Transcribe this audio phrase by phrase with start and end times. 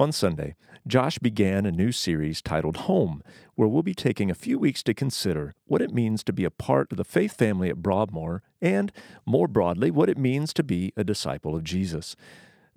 [0.00, 0.56] On Sunday,
[0.86, 3.22] Josh began a new series titled Home,
[3.54, 6.50] where we'll be taking a few weeks to consider what it means to be a
[6.50, 8.92] part of the faith family at Broadmoor and,
[9.26, 12.16] more broadly, what it means to be a disciple of Jesus.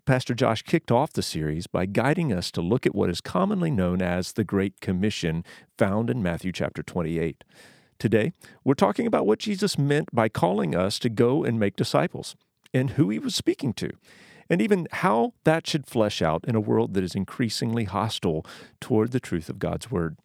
[0.05, 3.71] Pastor Josh kicked off the series by guiding us to look at what is commonly
[3.71, 5.45] known as the Great Commission
[5.77, 7.45] found in Matthew chapter 28.
[7.99, 8.33] Today,
[8.65, 12.35] we're talking about what Jesus meant by calling us to go and make disciples
[12.73, 13.91] and who he was speaking to
[14.53, 18.45] and even how that should flesh out in a world that is increasingly hostile
[18.79, 20.15] toward the truth of God's Word.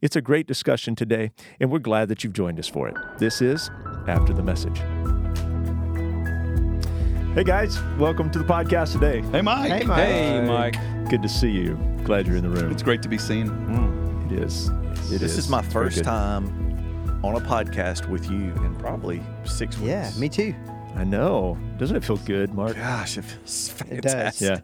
[0.00, 2.94] It's a great discussion today, and we're glad that you've joined us for it.
[3.18, 3.72] This is
[4.06, 4.78] After the Message.
[7.34, 9.22] Hey guys, welcome to the podcast today.
[9.32, 9.72] Hey, Mike.
[9.72, 9.98] Hey, Mike.
[9.98, 11.10] Hey, Mike.
[11.10, 11.74] Good to see you.
[12.04, 12.70] Glad you're in the room.
[12.70, 13.48] It's great to be seen.
[13.48, 14.68] Mm, it is.
[15.12, 16.46] It This is my first time
[17.24, 19.88] on a podcast with you in probably six weeks.
[19.88, 20.54] Yeah, me too.
[20.96, 21.58] I know.
[21.76, 22.76] Doesn't it feel good, Mark?
[22.76, 24.60] Gosh, it feels It yeah.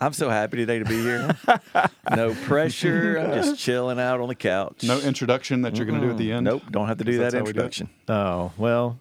[0.00, 1.36] I'm so happy today to be here.
[2.14, 3.18] no pressure.
[3.18, 4.84] I'm just chilling out on the couch.
[4.84, 6.44] No introduction that you're going to do at the end.
[6.44, 7.90] Nope, don't have to do that how we do introduction.
[8.08, 8.98] Oh, well.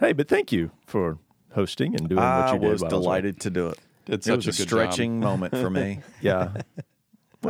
[0.00, 1.18] Hey, but thank you for
[1.52, 2.70] hosting and doing what you did.
[2.70, 2.90] was I away.
[2.90, 3.78] delighted to do it.
[4.06, 6.00] Did It such was a a good stretching moment for me.
[6.22, 6.50] Yeah.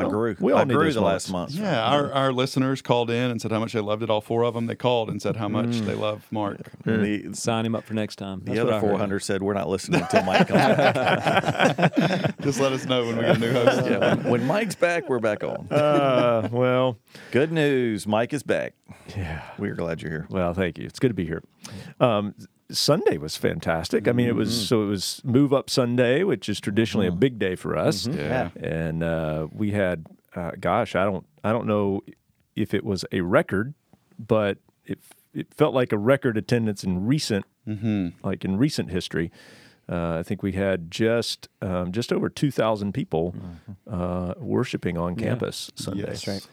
[0.05, 0.37] I grew.
[0.41, 1.53] we all I grew the last month.
[1.53, 1.63] job.
[1.63, 4.11] Yeah, our, our listeners called in and said how much they loved it.
[4.11, 6.59] All four of them, they called and said how much they love Mark.
[6.85, 8.41] The, Sign him up for next time.
[8.45, 12.39] the That's what other 400 said we're not listening until Mike comes back.
[12.41, 13.87] Just let us know when we get a new host.
[13.91, 15.67] yeah, when, when Mike's back, we're back on.
[15.71, 16.99] Uh, well,
[17.31, 18.75] Good news, Mike is back.
[19.17, 19.43] yeah.
[19.59, 20.27] We're glad you're here.
[20.31, 20.85] Well, thank you.
[20.85, 21.43] It's good to be here.
[22.01, 22.35] Um,
[22.71, 24.09] Sunday was fantastic.
[24.09, 27.39] I mean, it was so it was Move Up Sunday, which is traditionally a big
[27.39, 28.07] day for us.
[28.07, 28.51] Yeah.
[28.57, 32.03] And uh, we had, uh, gosh, I don't, I don't know
[32.57, 33.75] if it was a record,
[34.19, 34.99] but it
[35.33, 37.45] it felt like a record attendance in recent,
[38.23, 39.31] like in recent history.
[39.89, 43.35] Uh, I think we had just um, just over two thousand people
[43.89, 46.07] uh, worshiping on campus Sunday.
[46.09, 46.27] Yes.
[46.27, 46.47] Right.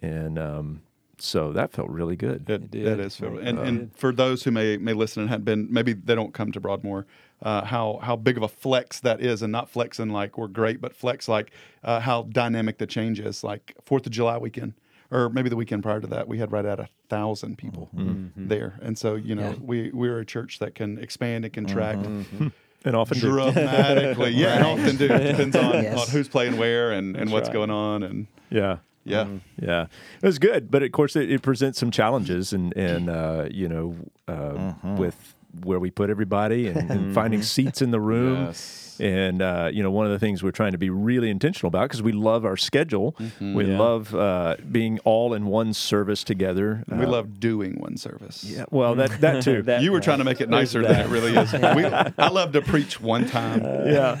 [0.00, 0.82] And um,
[1.18, 2.48] so that felt really good.
[2.48, 2.86] It, did.
[2.86, 3.34] that is fair.
[3.34, 6.52] And, and for those who may may listen and haven't been, maybe they don't come
[6.52, 7.06] to Broadmoor,
[7.42, 10.80] uh, how how big of a flex that is, and not flexing like we're great,
[10.80, 11.50] but flex like
[11.84, 13.42] uh, how dynamic the change is.
[13.42, 14.74] Like Fourth of July weekend,
[15.10, 17.88] or maybe the weekend prior to that, we had right at a thousand people
[18.36, 22.06] there, and so you know we we're a church that can expand and contract.
[22.84, 23.30] And often did.
[23.30, 25.06] Dramatically, yeah, and often do.
[25.06, 25.98] It depends on, Yes.
[25.98, 27.54] on who's playing where and, and what's right.
[27.54, 28.76] going on, and Yeah.
[29.06, 29.26] Yeah,
[29.62, 29.82] Yeah,
[30.22, 33.68] it was good, but of course it, it presents some challenges, and and uh, you
[33.68, 33.94] know
[34.28, 34.96] uh, Mm-hmm.
[34.96, 35.34] with
[35.64, 38.96] where we put everybody and, and finding seats in the room, Yes.
[38.98, 41.82] and uh, you know one of the things we're trying to be really intentional about
[41.88, 43.54] because we love our schedule, Mm-hmm.
[43.54, 43.78] we Yeah.
[43.78, 46.82] love uh, being all in one service together.
[46.88, 48.42] we Uh, love doing one service.
[48.44, 49.62] yeah, well that that too.
[49.68, 51.52] That- You were trying to make it nicer than it really is.
[51.76, 53.60] We, I love to preach one time.
[53.62, 54.20] yeah,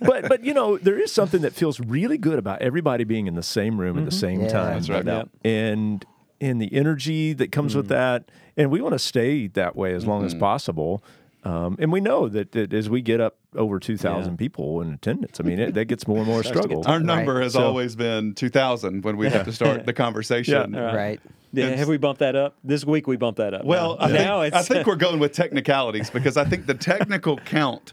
[0.00, 3.34] but but you know there is something that feels really good about everybody being in
[3.34, 4.74] the same room at the same Yeah, time.
[4.74, 5.04] That's right.
[5.04, 5.28] Yep.
[5.44, 6.04] and
[6.44, 10.06] and the energy that comes with that, and we want to stay that way as
[10.06, 11.02] long as possible.
[11.44, 14.36] Um, and we know that, that as we get up over two thousand Yeah.
[14.38, 16.84] people in attendance, I mean it, that gets more and more Starts struggle.
[16.86, 20.72] Our number has So- always been 2,000 when we have to start the conversation.
[20.72, 20.80] Yeah.
[20.80, 20.94] Right.
[20.94, 21.20] Right.
[21.52, 22.56] Yeah, It's- have we bumped that up?
[22.64, 23.64] This week we bumped that up.
[23.64, 26.64] Well, now, I think, now it's I think we're going with technicalities because I think
[26.66, 27.92] the technical count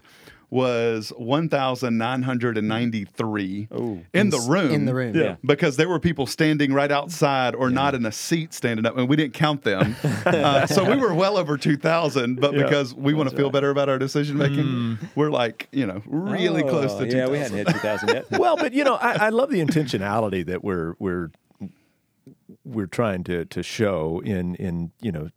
[0.52, 3.68] was 1,993
[4.12, 4.70] in the room.
[4.70, 5.16] In the room.
[5.16, 5.36] Yeah.
[5.44, 9.08] Because there were people standing right outside or not in a seat standing up, and
[9.08, 9.96] we didn't count them.
[10.26, 12.64] uh, so we were well over 2,000, but Yeah.
[12.64, 16.62] because we want to feel better about our decision making, we're like, you know, really
[16.62, 17.18] close Oh, to 2,000.
[17.18, 18.30] Yeah, we hadn't hit 2000 yet.
[18.38, 21.30] well, but you know, I, I love the intentionality that we're we're
[22.64, 25.30] we're trying to to show in in you know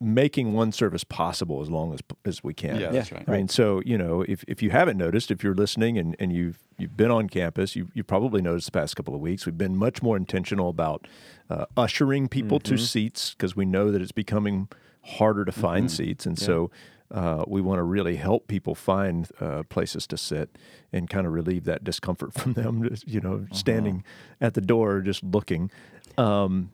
[0.00, 2.80] making one service possible as long as as we can.
[2.80, 3.24] Yeah, that's right.
[3.26, 6.32] I mean, so you know, if, if you haven't noticed, if you're listening and, and
[6.32, 9.58] you've you've been on campus, you you probably noticed the past couple of weeks we've
[9.58, 11.06] been much more intentional about
[11.48, 14.68] uh, ushering people to seats because we know that it's becoming
[15.02, 16.70] harder to find seats, and so.
[17.08, 20.58] Uh, we want to really help people find uh, places to sit
[20.92, 24.02] and kind of relieve that discomfort from them, just, you know, standing
[24.40, 25.70] at the door just looking.
[26.18, 26.72] Um,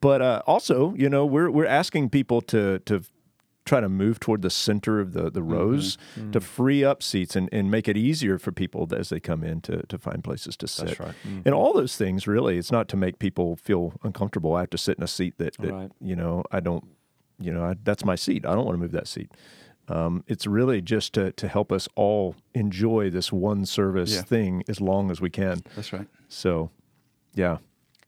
[0.00, 3.02] but uh, also, you know, we're we're asking people to to
[3.64, 5.96] try to move toward the center of the, the rows
[6.32, 9.60] to free up seats and, and make it easier for people as they come in
[9.60, 10.98] to, to find places to sit.
[10.98, 11.14] right.
[11.44, 14.56] And all those things really, it's not to make people feel uncomfortable.
[14.56, 15.92] I have to sit in a seat that, that Right.
[16.00, 16.84] you know, I don't,
[17.38, 18.44] you know, I, that's my seat.
[18.44, 19.30] I don't want to move that seat.
[19.86, 24.22] Um, it's really just to, to help us all enjoy this one service Yeah.
[24.22, 25.60] thing as long as we can.
[25.76, 26.08] That's right.
[26.26, 26.70] So,
[27.36, 27.58] yeah.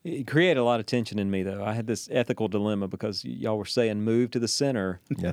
[0.05, 1.65] It created a lot of tension in me, though.
[1.65, 5.33] I had this ethical dilemma because y'all were saying move to the center, Yeah.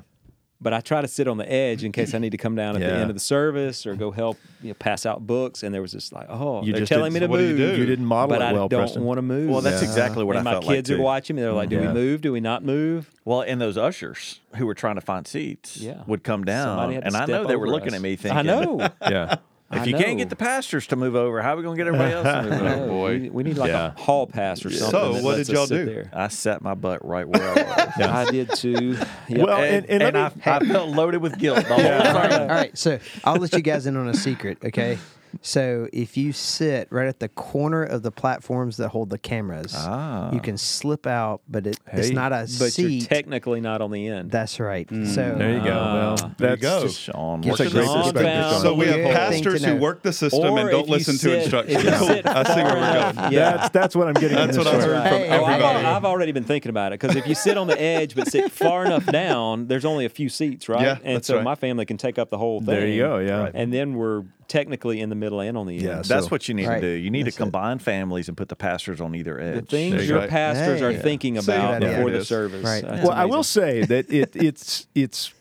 [0.62, 2.76] but I try to sit on the edge in case I need to come down
[2.78, 3.02] at the Yeah.
[3.02, 5.64] end of the service or go help you know, pass out books.
[5.64, 7.50] And there was this like, oh, You they're just telling me didn't- to so what
[7.50, 7.76] do you move.
[7.76, 7.82] do?
[7.82, 9.04] You didn't model but it I well, don't Preston.
[9.04, 9.50] want to move.
[9.50, 9.90] Well, that's Yeah.
[9.90, 11.02] exactly what and I my felt kids are too.
[11.04, 11.42] watching me.
[11.42, 11.88] They're like, "Do Yeah.
[11.88, 12.22] we move?
[12.22, 16.04] Do we not move?" Well, and those ushers who were trying to find seats Yeah.
[16.08, 17.96] would come down, Somebody had to and I step know they were over looking us.
[17.96, 18.88] at me thinking, I know.
[19.02, 19.36] Yeah.
[19.72, 21.84] If I you can't get the pastors to move over, how are we going to
[21.84, 22.84] get everybody else to move I know.
[22.84, 22.88] over?
[22.88, 23.20] boy.
[23.20, 23.94] We, we need like Yeah.
[23.96, 24.92] a hall pass or something.
[24.92, 25.94] So, that what lets did us y'all sit do?
[25.94, 26.10] There.
[26.14, 27.98] I sat my butt right where I was.
[28.28, 28.98] I did too.
[29.30, 29.48] Yep.
[29.48, 32.42] Well, and, and, let and me- I, I felt loaded with guilt the whole time.
[32.42, 34.98] All right, so I'll let you guys in on a secret, okay?
[35.42, 39.74] So if you sit right at the corner of the platforms that hold the cameras,
[39.78, 40.32] Ah.
[40.34, 43.08] you can slip out, but it, it's not a but you're seat.
[43.08, 44.30] technically not on the end.
[44.32, 44.88] That's right.
[44.90, 45.78] So there you go.
[45.80, 45.94] Ah.
[46.20, 46.82] well, There you go.
[46.84, 48.62] just Sean, Get a great perspective.
[48.62, 51.42] So we have Weird pastors who work the system Or and don't listen sit- to
[51.42, 51.84] instructions.
[51.84, 51.90] you
[52.26, 53.32] I see where we're going.
[53.32, 53.58] Yeah.
[53.58, 54.36] that's that's what I'm getting.
[54.38, 54.96] That's what I've heard story.
[55.10, 55.86] from Hey, Oh, I've, everybody.
[55.86, 58.52] I've already been thinking about it because if you sit on the edge but sit
[58.52, 60.82] far enough down, there's only a few seats, right?
[60.82, 61.44] Yeah, and that's so right.
[61.44, 62.68] my family can take up the whole thing.
[62.68, 63.50] There you go, yeah.
[63.54, 65.82] And then we're technically in the middle and on the end.
[65.82, 66.82] Yeah, That's So- what you need Right.
[66.82, 66.88] to do.
[67.02, 67.46] You need That's to it.
[67.46, 69.56] combine families and put the pastors on either edge.
[69.56, 70.28] The things There you your go.
[70.28, 71.00] pastors are Hey.
[71.00, 72.64] thinking about there before it the service.
[72.66, 72.84] Right.
[72.84, 75.34] That's Well, I will say that it it's it's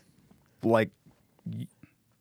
[0.63, 0.89] like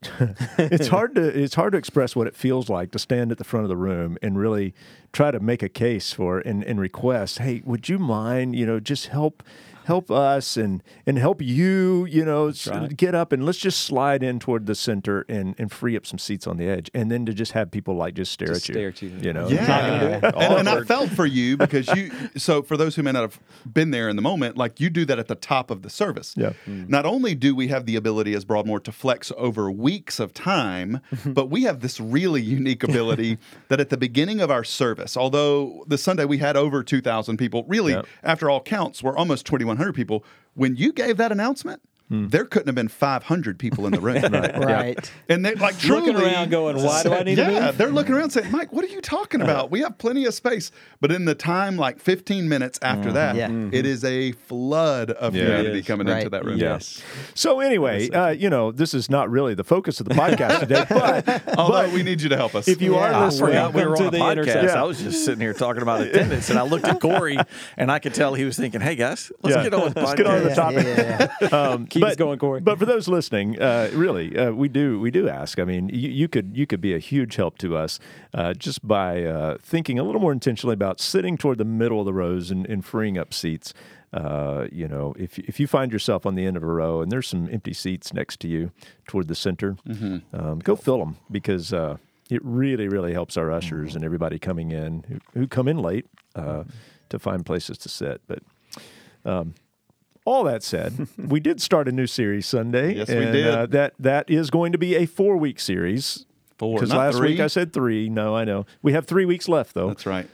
[0.59, 3.45] it's hard to it's hard to express what it feels like to stand at the
[3.45, 4.75] front of the room and really
[5.13, 8.81] try to make a case for and, and request, hey, would you mind, you know,
[8.81, 9.43] just help
[9.85, 12.97] help us and and help you, you know, s- right.
[12.97, 16.19] get up and let's just slide in toward the center and and free up some
[16.19, 18.69] seats on the edge, and then to just have people like just stare Just at
[18.69, 19.09] you, stare at you.
[19.21, 20.35] you know, Yeah, not gonna do it.
[20.37, 22.11] and, and I felt for you because you.
[22.37, 23.41] So for those who may not have
[23.71, 26.35] been there in the moment, like you do that at the top of the service.
[26.37, 26.53] Yeah.
[26.65, 26.85] Hmm.
[26.89, 31.01] Not only do we have the ability as Broadmoor to flex over weeks of time,
[31.27, 33.39] but we have this really unique ability
[33.69, 37.37] that at the beginning of our service, although the Sunday we had over two thousand
[37.37, 38.07] people, really Yep.
[38.23, 40.25] after all counts, we're almost twenty one hundred people.
[40.55, 41.83] When you gave that announcement.
[42.13, 44.23] There couldn't have been 500 people in the room.
[44.33, 45.11] right.
[45.29, 48.15] And they're like truly Looking around going, "Why do I need to yeah, they're looking
[48.15, 49.71] around saying, "Mike, what are you talking about?
[49.71, 53.49] We have plenty of space." But in the time, like 15 minutes after that, Yeah.
[53.71, 55.45] it is a flood of Yeah.
[55.45, 55.87] humanity It is.
[55.87, 56.59] coming into that room.
[56.59, 57.01] Yes.
[57.35, 60.85] So anyway, uh, you know, this is not really the focus of the podcast today,
[60.91, 62.67] but Although but we need you to help us.
[62.67, 63.01] if you Yeah.
[63.01, 64.33] are I listening, forgot we were Welcome on to a the podcast.
[64.53, 64.79] intersection.
[64.79, 67.39] I was just sitting here talking about attendance, and I looked at Corey,
[67.77, 69.63] and I could tell he was thinking, "Hey guys, let's Yeah.
[69.63, 70.85] get on with the Let's get on the topic.
[70.87, 71.49] Yeah, yeah, yeah.
[71.71, 72.61] um, Us going, Corey.
[72.61, 75.59] But for those listening, uh, really, uh, we do we do ask.
[75.59, 77.99] I mean, you, you could you could be a huge help to us
[78.35, 82.07] uh, just by uh, thinking a little more intentionally about sitting toward the middle of
[82.07, 83.73] the rows and, and freeing up seats.
[84.13, 87.13] Uh, you know, if if you find yourself on the end of a row and
[87.13, 88.73] there's some empty seats next to you
[89.07, 89.77] toward the center,
[90.33, 91.73] um, go fill them because.
[91.73, 91.97] Uh,
[92.31, 96.07] it really, really helps our ushers and everybody coming in who, who come in late
[96.37, 96.63] uh,
[97.09, 98.21] to find places to sit.
[98.29, 98.39] But
[100.25, 102.95] all that said, we did start a new series Sunday.
[102.97, 103.47] Yes, we did.
[103.47, 106.27] Uh, that that is going to be a four week series.
[106.59, 107.41] Four, Because last week.
[107.41, 108.11] I said three.
[108.11, 108.67] No, I know.
[108.83, 109.89] We have three weeks left though.
[109.89, 110.29] That's right.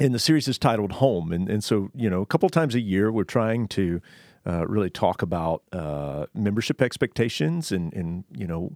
[0.00, 1.32] and the series is titled Home.
[1.32, 4.00] And and so you know, a couple times a year we're trying to
[4.46, 8.72] uh, really talk about uh, membership expectations and and you know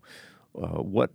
[0.54, 1.10] uh, what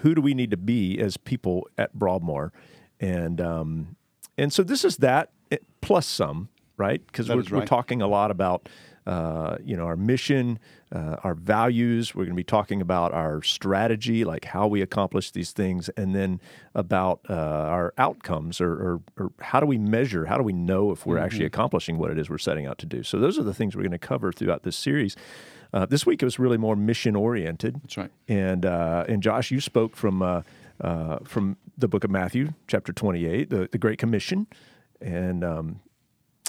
[0.00, 2.52] who do we need to be as people at Broadmoor,
[3.00, 3.96] and um,
[4.38, 8.06] and so this is that eh, plus some right because we're, is we're talking a
[8.06, 8.68] lot about
[9.06, 10.58] uh, you know our mission,
[10.90, 12.14] uh, our values.
[12.14, 16.14] We're going to be talking about our strategy, like how we accomplish these things, and
[16.14, 16.40] then
[16.74, 20.90] about uh, our outcomes or, or, or how do we measure, how do we know
[20.90, 21.24] if we're Mm-hmm.
[21.24, 23.02] actually accomplishing what it is we're setting out to do.
[23.02, 25.16] So those are the things we're going to cover throughout this series.
[25.72, 27.82] Uh, this week it was really more mission oriented.
[27.82, 28.10] That's right.
[28.26, 30.42] And uh, and Josh, you spoke from uh,
[30.80, 34.46] uh, from the book of Matthew, chapter twenty eight, the, the Great Commission,
[35.00, 35.80] and um,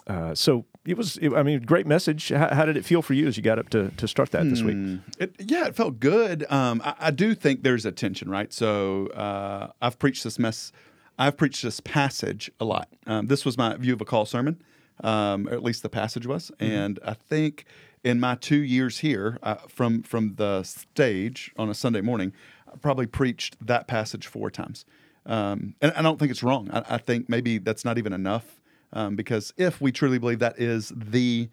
[0.07, 1.17] uh, so it was.
[1.17, 2.29] It, I mean, great message.
[2.29, 4.43] How, how did it feel for you as you got up to to start that
[4.49, 4.99] this week?
[5.19, 6.45] It, yeah, it felt good.
[6.49, 8.53] Um, I, I do think there's a tension, right?
[8.53, 10.71] So uh, I've preached this mess.
[11.17, 12.89] I've preached this passage a lot.
[13.07, 14.61] Um, this was my view of a call sermon,
[15.03, 16.51] um, or at least the passage was.
[16.59, 17.65] And I think
[18.03, 22.31] in my two years here, uh, from from the stage on a Sunday morning,
[22.71, 24.85] I probably preached that passage four times.
[25.25, 26.69] Um, and I don't think it's wrong.
[26.71, 28.61] I, I think maybe that's not even enough.
[28.95, 31.49] Um, because if we truly believe that is the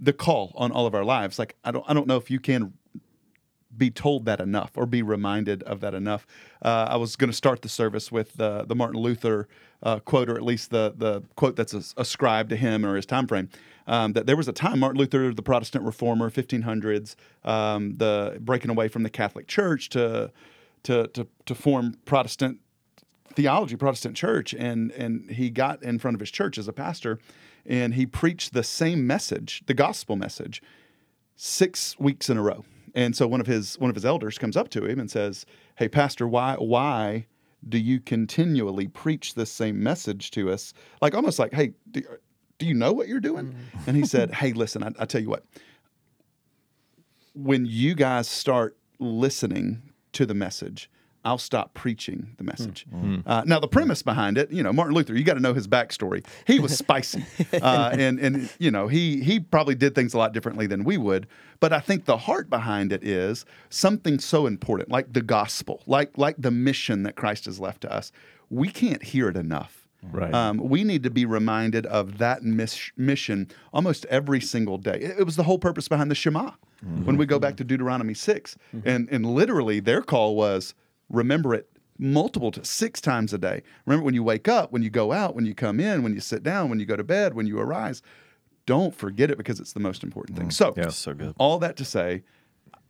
[0.00, 1.38] the call on all of our lives.
[1.38, 2.74] Like I don't I don't know if you can
[3.76, 6.26] be told that enough or be reminded of that enough.
[6.62, 9.48] Uh, I was going to start the service with the the Martin Luther
[9.82, 13.26] uh, quote, or at least the the quote that's ascribed to him or his time
[13.26, 13.48] frame.
[13.86, 18.70] Um, that there was a time Martin Luther, the Protestant reformer, 1500s, um, the breaking
[18.70, 20.30] away from the Catholic Church to
[20.84, 22.60] to to, to form Protestant
[23.34, 27.18] theology, Protestant church, and and he got in front of his church as a pastor,
[27.66, 30.62] and he preached the same message, the gospel message,
[31.36, 32.64] six weeks in a row.
[32.94, 35.44] And so one of his one of his elders comes up to him and says,
[35.76, 37.26] "Hey, pastor, why why
[37.68, 40.72] do you continually preach this same message to us?
[41.00, 42.02] Like almost like, hey, do,
[42.58, 43.88] do you know what you're doing?" Mm.
[43.88, 45.44] And he said, "Hey, listen, I, I tell you what.
[47.34, 50.88] When you guys start listening to the message."
[51.24, 52.86] I'll stop preaching the message.
[53.26, 55.66] Uh, now, the premise behind it, you know, Martin Luther, you got to know his
[55.66, 56.24] backstory.
[56.46, 57.24] He was spicy,
[57.62, 60.98] uh, and and you know, he he probably did things a lot differently than we
[60.98, 61.26] would.
[61.60, 66.16] But I think the heart behind it is something so important, like the gospel, like
[66.18, 68.12] like the mission that Christ has left to us.
[68.50, 69.88] We can't hear it enough.
[70.12, 70.34] Right.
[70.34, 74.98] Um, we need to be reminded of that mis- mission almost every single day.
[75.00, 76.50] It, it was the whole purpose behind the Shema.
[77.04, 80.74] When we go back to Deuteronomy 6, and, and literally their call was
[81.14, 81.68] remember it
[81.98, 83.62] multiple to six times a day.
[83.86, 86.20] Remember when you wake up, when you go out, when you come in, when you
[86.20, 88.02] sit down, when you go to bed, when you arise.
[88.66, 90.50] Don't forget it because it's the most important thing.
[90.50, 90.88] So, Yeah.
[90.88, 91.34] So good.
[91.38, 92.22] all that to say,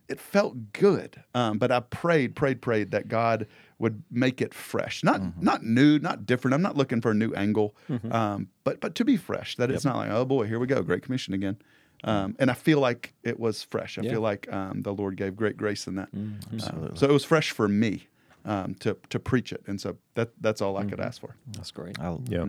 [0.07, 1.21] it felt good.
[1.33, 3.47] Um, but I prayed, prayed, prayed that God
[3.79, 6.53] would make it fresh, not not new, not different.
[6.53, 7.75] I'm not looking for a new angle,
[8.11, 9.55] um, but but to be fresh.
[9.57, 11.57] That it's not like, oh boy, here we go, Great Commission again.
[12.03, 13.97] Um, and I feel like it was fresh.
[13.97, 14.11] I Yeah.
[14.11, 16.09] feel like um, the Lord gave great grace in that.
[16.13, 16.97] Um, Absolutely.
[16.97, 18.07] so it was fresh for me
[18.45, 21.35] um, to to preach it, and so that that's all I could ask for.
[21.53, 21.99] That's great.
[21.99, 22.45] I, yeah.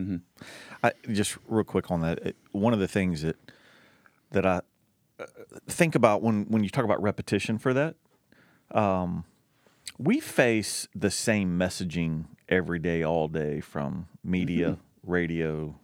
[0.85, 2.19] I, just real quick on that.
[2.19, 3.37] It, one of the things that
[4.31, 4.61] that I
[5.19, 5.25] uh,
[5.67, 7.97] think about when when you talk about repetition for that,
[8.73, 9.25] um,
[9.99, 15.75] we face the same messaging every day, all day from media, radio,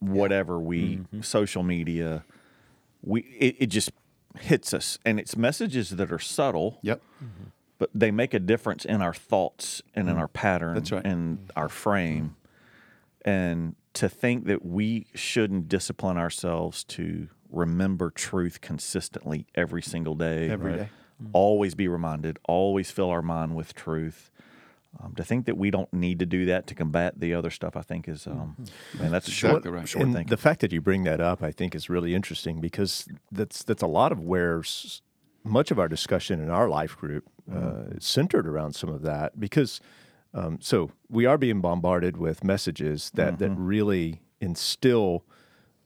[0.00, 2.24] whatever we social media.
[3.02, 3.92] We it, it just
[4.40, 7.02] hits us, and it's messages that are subtle Yep.
[7.78, 10.74] But they make a difference in our thoughts and in our pattern Mm.
[10.74, 11.04] That's right.
[11.06, 12.36] and our frame.
[13.24, 20.48] And to think that we shouldn't discipline ourselves to remember truth consistently every single day,
[20.50, 20.88] Every day.
[21.32, 24.30] always be reminded, always fill our mind with truth.
[25.02, 27.76] Um, to think that we don't need to do that to combat the other stuff,
[27.76, 28.56] I think is, um,
[28.98, 29.88] man, that's a short, Exactly right.
[29.88, 30.30] short and thinking.
[30.30, 33.82] the fact that you bring that up, I think, is really interesting because that's that's
[33.82, 35.02] a lot of where s-
[35.46, 39.38] much of our discussion in our life group uh, is centered around some of that.
[39.38, 39.80] Because
[40.34, 45.24] um, so we are being bombarded with messages that that really instill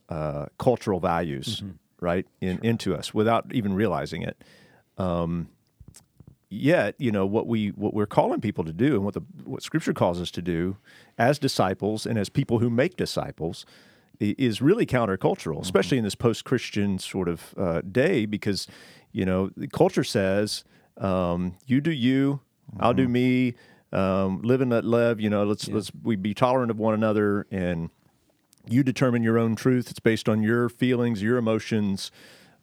[0.09, 1.63] uh, cultural values
[2.01, 4.43] right in, into us without even realizing it.
[4.97, 5.49] Um,
[6.51, 9.63] yet you know what we what we're calling people to do and what the what
[9.63, 10.75] scripture calls us to do
[11.17, 13.65] as disciples and as people who make disciples
[14.19, 18.67] is really countercultural especially in this post-christian sort of uh, day because
[19.11, 20.63] you know the culture says
[20.97, 22.41] um, you do you
[22.79, 23.53] i'll do me
[23.91, 27.45] um, live and let live you know let's let's we be tolerant of one another
[27.51, 27.89] and
[28.67, 29.89] you determine your own truth.
[29.89, 32.11] It's based on your feelings your emotions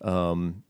[0.03, 0.63] um,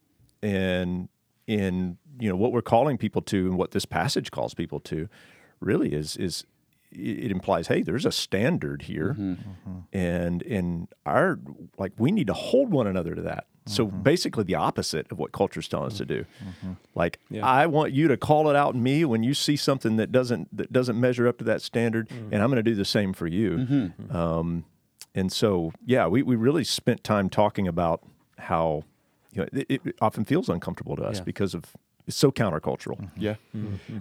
[0.42, 1.08] and
[1.46, 5.08] in you know what we're calling people to and what this passage calls people to
[5.60, 6.44] really is is
[6.92, 9.16] it it implies hey there's a standard here.
[9.18, 9.32] Mm-hmm.
[9.32, 9.96] Mm-hmm.
[9.96, 11.38] And in our
[11.78, 13.46] like we need to hold one another to that.
[13.66, 14.02] So mm-hmm.
[14.02, 16.24] basically the opposite of what culture's telling us to do.
[16.94, 20.10] Like i want you to call it out in me when you see something that
[20.10, 23.12] doesn't that doesn't measure up to that standard and i'm going to do the same
[23.12, 23.92] for you.
[24.10, 24.64] Um,
[25.14, 28.02] and so yeah we, we really spent time talking about
[28.38, 28.84] how
[29.32, 31.24] you know, it, it often feels uncomfortable to us Yeah.
[31.24, 31.64] because of
[32.08, 33.10] it's so countercultural.
[33.16, 33.36] Yeah,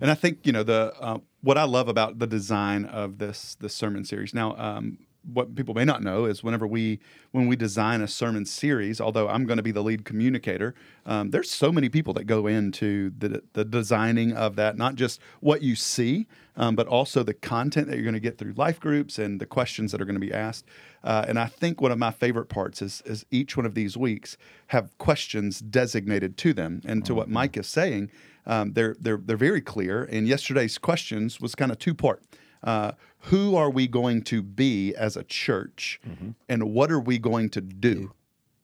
[0.01, 3.55] and I think you know the uh, what I love about the design of this
[3.59, 4.33] this sermon series.
[4.33, 4.99] Now, um,
[5.33, 6.99] what people may not know is whenever we
[7.31, 10.73] when we design a sermon series, although I'm going to be the lead communicator,
[11.05, 14.77] um, there's so many people that go into the the designing of that.
[14.77, 18.37] Not just what you see, um, but also the content that you're going to get
[18.37, 20.65] through life groups and the questions that are going to be asked.
[21.07, 23.95] Uh, and I think one of my favorite parts is, is each one of these
[23.95, 24.35] weeks
[24.67, 26.81] have questions designated to them.
[26.85, 28.11] And to what Mike is saying,
[28.45, 30.03] um, they're they're they're very clear.
[30.03, 32.21] And yesterday's questions was kind of two part.
[32.61, 32.91] Uh,
[33.31, 36.01] who are we going to be as a church,
[36.49, 38.11] and what are we going to do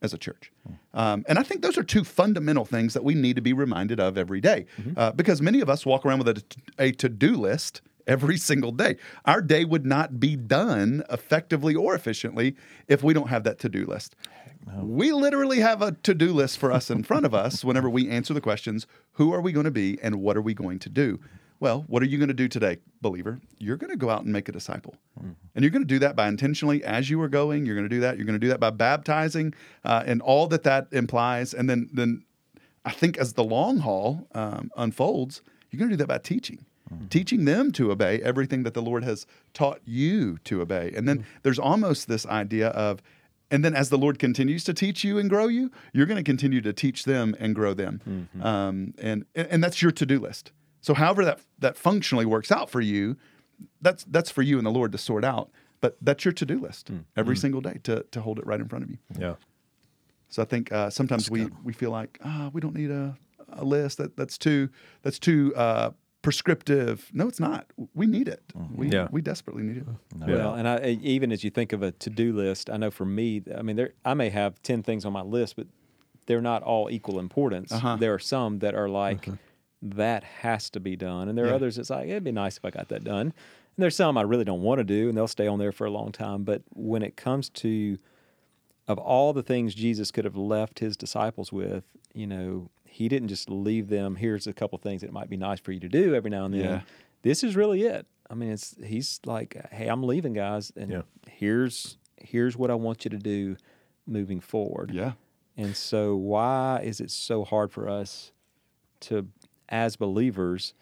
[0.02, 0.52] as a church?
[0.94, 4.00] Um, and I think those are two fundamental things that we need to be reminded
[4.02, 4.66] of every day.
[4.98, 6.44] Uh, because many of us walk around with a,
[6.78, 8.98] a to do list every single day.
[9.26, 12.56] Our day would not be done effectively or efficiently
[12.88, 14.16] if we don't have that to do list.
[14.82, 18.10] We literally have a to do list for us in front of us whenever we
[18.10, 20.90] answer the questions who are we going to be and what are we going to
[20.90, 21.20] do?
[21.60, 23.40] Well, what are you going to do today, believer?
[23.58, 24.96] You're going to go out and make a disciple.
[25.56, 27.96] And you're going to do that by intentionally, as you are going, you're going to
[27.96, 28.18] do that.
[28.18, 29.54] You're going to do that by baptizing
[29.86, 31.54] uh, and all that that implies.
[31.54, 32.26] And then, then
[32.84, 35.42] I think as the long haul um, unfolds,
[35.72, 36.66] you're going to do that by teaching,
[37.10, 40.92] teaching them to obey everything that the Lord has taught you to obey.
[40.96, 43.02] And then there's almost this idea of
[43.52, 46.24] and then as the Lord continues to teach you and grow you, you're going to
[46.24, 48.02] continue to teach them and grow them.
[48.10, 48.44] Mm-hmm.
[48.44, 50.52] Um, and and that's your to do list.
[50.82, 53.16] So however that that functionally works out for you,
[53.82, 55.52] that's that's for you and the Lord to sort out.
[55.82, 57.04] But that's your to do list Mm.
[57.16, 58.98] every single day to to hold it right in front of you.
[59.20, 59.36] Yeah.
[60.30, 63.16] So I think uh, sometimes we we feel like ah we don't need a,
[63.50, 64.70] a list that that's too
[65.04, 65.92] that's too uh,
[66.24, 67.12] prescriptive.
[67.14, 67.68] No, it's not.
[67.94, 68.42] We need it.
[68.58, 68.76] Mm-hmm.
[68.76, 69.08] We Yeah.
[69.12, 69.86] we desperately need it.
[70.20, 70.26] Yeah.
[70.36, 73.44] Well, and I, even as you think of a to-do list, I know for me,
[73.56, 75.68] I mean, there I may have ten things on my list, but
[76.26, 77.72] they're not all equal importance.
[77.72, 77.98] Uh-huh.
[77.98, 79.30] There are some that are like
[79.84, 81.56] that has to be done, and there are Yeah.
[81.56, 83.28] others that's like it'd be nice if I got that done.
[83.76, 85.86] And there's some I really don't want to do, and they'll stay on there for
[85.86, 86.44] a long time.
[86.44, 87.98] But when it comes to
[88.88, 93.30] of all the things Jesus could have left his disciples with, you know, he didn't
[93.30, 94.16] just leave them.
[94.16, 96.54] Here's a couple things that might be nice for you to do every now and
[96.54, 96.62] then.
[96.64, 96.82] Yeah.
[97.24, 98.06] This is really it.
[98.30, 101.02] I mean, it's he's like, hey, I'm leaving, guys, and Yeah.
[101.28, 103.58] here's here's what I want you to do
[104.06, 104.92] moving forward.
[104.94, 105.14] Yeah.
[105.58, 108.32] And so, why is it so hard for us
[109.02, 109.28] to,
[109.70, 110.74] as believers,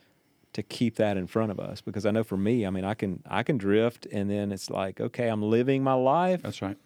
[0.53, 1.81] to keep that in front of us?
[1.81, 4.69] Because I know for me, I mean, I can I can drift, and then it's
[4.69, 6.41] like, okay, I'm living my life.
[6.41, 6.77] That's right.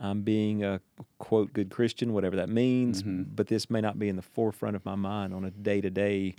[0.00, 0.80] I'm being a
[1.18, 3.02] quote good Christian, whatever that means.
[3.02, 3.34] Mm-hmm.
[3.34, 5.90] But this may not be in the forefront of my mind on a day to
[5.90, 6.34] day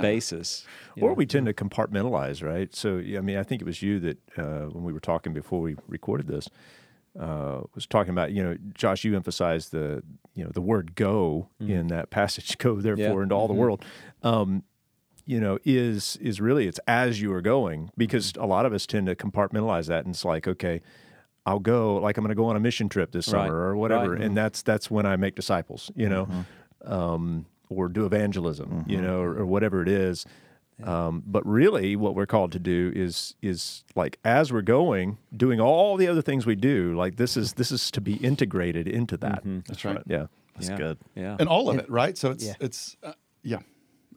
[0.00, 0.64] basis.
[1.00, 1.14] Or know?
[1.14, 2.74] we tend to compartmentalize, right?
[2.74, 5.60] So, I mean, I think it was you that uh, when we were talking before
[5.60, 6.48] we recorded this,
[7.18, 10.02] uh, was talking about, you know, Josh, you emphasized the,
[10.34, 12.58] you know, the word "go" in that passage.
[12.58, 13.84] Go therefore into all the world.
[14.22, 14.62] Um,
[15.26, 18.86] you know, is is really it's as you are going because a lot of us
[18.86, 20.80] tend to compartmentalize that, and it's like, okay,
[21.48, 23.46] I'll go, like I'm going to go on a mission trip this Right.
[23.46, 24.20] summer or whatever, Right.
[24.24, 26.28] and that's that's when I make disciples, you know,
[26.84, 30.26] um, or do evangelism, you know, or, or whatever it is.
[30.82, 35.58] Um, but really, what we're called to do is is like as we're going, doing
[35.60, 36.94] all the other things we do.
[36.94, 39.42] Like this is this is to be integrated into that.
[39.66, 39.98] That's right.
[40.06, 40.26] Yeah.
[40.54, 40.76] That's yeah.
[40.76, 40.98] good.
[41.16, 41.36] Yeah.
[41.40, 42.16] And all of it, right?
[42.18, 42.54] So it's Yeah.
[42.60, 43.12] it's uh,
[43.42, 43.60] yeah.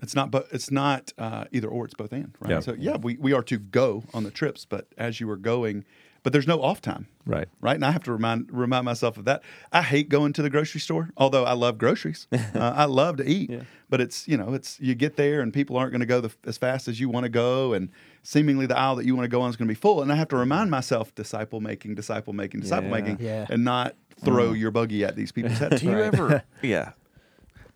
[0.04, 2.52] It's not but it's not uh, either or it's both and, right?
[2.52, 2.60] Yeah.
[2.60, 5.84] So yeah, we, we are to go on the trips, but as you are going,
[6.24, 7.08] but there's no off time.
[7.26, 7.48] Right.
[7.62, 7.76] Right.
[7.76, 9.42] And I have to remind remind myself of that.
[9.72, 12.28] I hate going to the grocery store, although I love groceries.
[12.32, 13.50] uh, I love to eat.
[13.50, 13.62] Yeah.
[13.90, 16.32] But it's, you know, it's you get there and people aren't going to go the,
[16.46, 17.74] as fast as you want to go.
[17.74, 17.90] And
[18.24, 20.02] seemingly the aisle that you want to go on is going to be full.
[20.02, 22.96] And I have to remind myself disciple making, disciple making, disciple Yeah.
[23.02, 23.46] making, Yeah.
[23.50, 25.82] and not throw your buggy at these people's heads.
[25.82, 26.44] Do you ever?
[26.62, 26.92] yeah.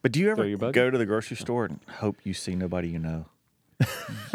[0.01, 2.99] But do you ever go to the grocery store and hope you see nobody you
[2.99, 3.25] know?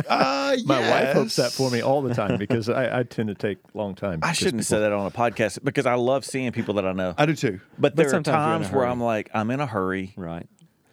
[0.08, 3.34] Uh, My wife hopes that for me all the time because I, I tend to
[3.34, 4.20] take long time.
[4.22, 6.86] I shouldn't have said people- that on a podcast because I love seeing people that
[6.86, 7.14] I know.
[7.18, 7.60] I do too.
[7.78, 8.86] But But there are sometimes you're in a times where.
[8.86, 10.14] I'm like, I'm in a hurry.
[10.16, 10.46] right.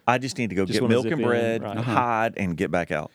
[0.06, 1.76] I just need to go Just get milk zip and in, bread, right.
[1.76, 3.10] hide, and get back out.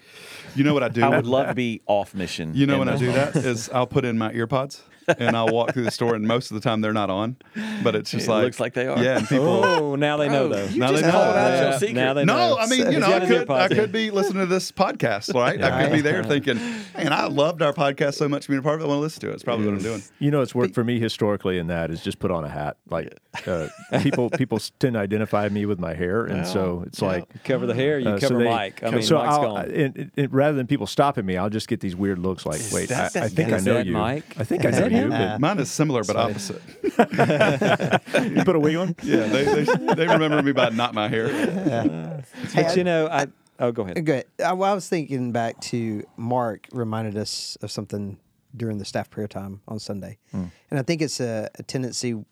[0.55, 1.01] You know what I do?
[1.03, 2.53] I would love to be off mission.
[2.53, 5.47] You know when I do that is I'll put in my ear pods and I'll
[5.49, 7.35] walk through the store and most of the time they're not on,
[7.83, 9.01] but it's just It like looks like they are.
[9.03, 9.63] Yeah, and people.
[9.63, 10.65] Oh, now they know Oh, though.
[10.65, 11.11] you Now just they know.
[11.13, 11.93] called out your Yeah, secret.
[11.95, 12.57] now they No.
[12.57, 14.71] I mean, you know, I got his ear could, I could be listening to this
[14.71, 15.61] podcast, right?
[15.61, 16.57] I could be there thinking,
[16.95, 18.85] man, I loved our podcast so much being a part of it.
[18.85, 19.33] I want to listen to it.
[19.33, 20.03] It's probably what I'm doing.
[20.19, 22.77] You know, it's worked for me historically in that is just put on a hat.
[22.89, 23.67] Like uh,
[24.01, 27.73] people, people tend to identify me with my hair, and so it's like cover the
[27.75, 28.83] hair, you uh, so cover they- Mike.
[28.83, 29.65] I mean, so Mike's I'll- gone.
[29.71, 32.61] and- and- and rather than people stopping me, I'll just get these weird looks like,
[32.71, 33.51] wait, I, I think?
[33.51, 33.93] I know you.
[33.93, 34.35] Mike?
[34.39, 35.09] I think I know that you.
[35.09, 36.61] but- Mine is similar but opposite.
[36.83, 38.95] you put a wig on?
[39.03, 41.27] Yeah, they, they, they remember me by not my hair.
[41.29, 42.23] Hey,
[42.63, 43.27] but you know, I
[43.59, 44.05] oh go ahead.
[44.05, 44.25] Good.
[44.43, 48.17] I, well, I was thinking back to Mark reminded us of something
[48.55, 50.45] during the staff prayer time on Sunday, hmm.
[50.69, 52.23] and I think it's a, a tendency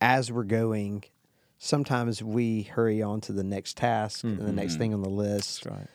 [0.00, 1.04] as we're going.
[1.58, 4.80] Sometimes we hurry on to the next task and the next mm-hmm.
[4.80, 5.86] thing on the list, That's right.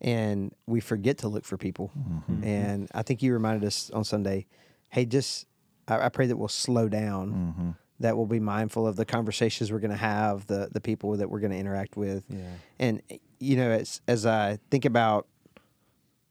[0.00, 1.92] and we forget to look for people.
[1.96, 2.44] Mm-hmm.
[2.44, 4.46] And I think you reminded us on Sunday,
[4.92, 5.46] hey, just
[5.88, 9.78] I, I pray that we'll slow down, that we'll be mindful of the conversations we're
[9.80, 12.38] going to have, the the people that we're going to interact with, Yeah.
[12.78, 13.02] and
[13.40, 15.26] you know, as as I think about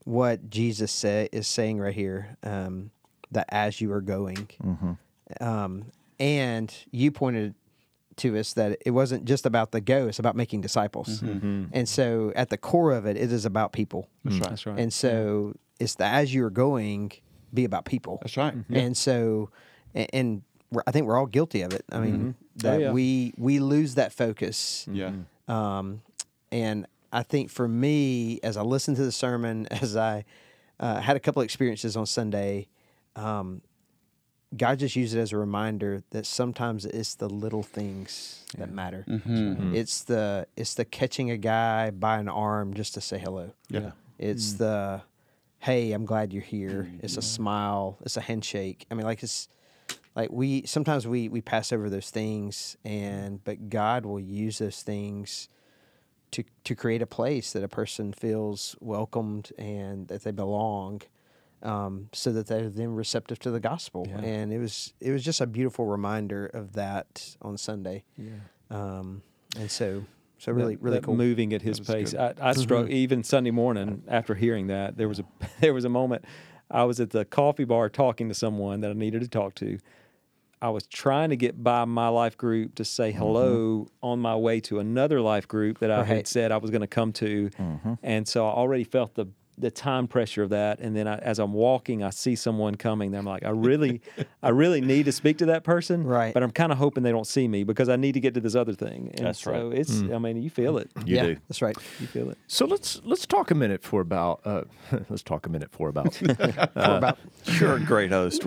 [0.05, 2.91] what Jesus say, is saying right here, um,
[3.31, 4.47] that as you are going,
[5.39, 5.85] um,
[6.19, 7.55] and you pointed
[8.17, 11.21] to us that it wasn't just about the go; it's about making disciples.
[11.21, 14.09] And so, at the core of it, it is about people.
[14.25, 14.49] That's right.
[14.49, 14.79] That's right.
[14.79, 17.11] And so, it's the as you are going,
[17.53, 18.19] be about people.
[18.21, 18.53] That's right.
[18.69, 19.49] And so,
[19.95, 21.83] a- and we're, I think we're all guilty of it.
[21.91, 22.91] I mean, that Oh, yeah.
[22.91, 24.87] we we lose that focus.
[24.91, 25.11] Yeah.
[25.47, 26.01] Um,
[26.51, 30.23] and I think for me, as I listened to the sermon, as I
[30.79, 32.67] uh, had a couple experiences on Sunday,
[33.15, 33.61] um,
[34.55, 39.05] God just used it as a reminder that sometimes it's the little things that matter.
[39.73, 43.51] It's the it's the catching a guy by an arm just to say hello.
[43.69, 43.91] Yeah.
[44.19, 45.01] It's the
[45.61, 46.89] hey, I'm glad you're here.
[47.01, 47.97] It's a smile.
[48.01, 48.85] It's a handshake.
[48.89, 49.47] I mean, like it's
[50.15, 54.81] like we sometimes we we pass over those things and but God will use those
[54.81, 55.47] things
[56.31, 61.01] to to create a place that a person feels welcomed and that they belong
[61.63, 64.17] um, so that they're then receptive to the gospel Yeah.
[64.19, 68.31] and it was it was just a beautiful reminder of that on Sunday Yeah.
[68.71, 69.21] um,
[69.57, 70.05] and so
[70.41, 72.11] so really that- really that cool moving at his pace.
[72.11, 72.19] good.
[72.39, 74.97] I, I struck even Sunday morning after hearing that.
[74.97, 75.25] There was a
[75.61, 76.25] there was a moment
[76.69, 79.77] I was at the coffee bar talking to someone that I needed to talk to.
[80.63, 84.59] I was trying to get by my life group to say hello on my way
[84.61, 87.49] to another life group that I had said I was going to come to,
[88.03, 89.25] and so I already felt the
[89.61, 90.79] the time pressure of that.
[90.79, 93.15] And then I, as I'm walking, I see someone coming.
[93.15, 94.01] I'm like, I really,
[94.43, 96.33] I really need to speak to that person, Right.
[96.33, 98.41] But I'm kind of hoping they don't see me because I need to get to
[98.41, 99.11] this other thing.
[99.15, 99.77] And That's so right.
[99.79, 100.91] It's, I mean, you feel it.
[101.05, 101.37] You yeah do.
[101.47, 102.37] that's right You feel it.
[102.47, 104.63] So let's let's talk a minute for about uh,
[105.09, 106.27] let's talk a minute for about For
[106.75, 108.43] about You're a great host.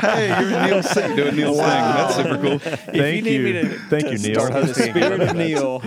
[0.00, 1.66] Hey, you're Neil's thing, doing Neil's thing.
[1.66, 2.58] That's super cool.
[2.58, 4.50] thank you, me to- thank to you, Neil.
[4.52, 5.80] hosting Spirit of Neil.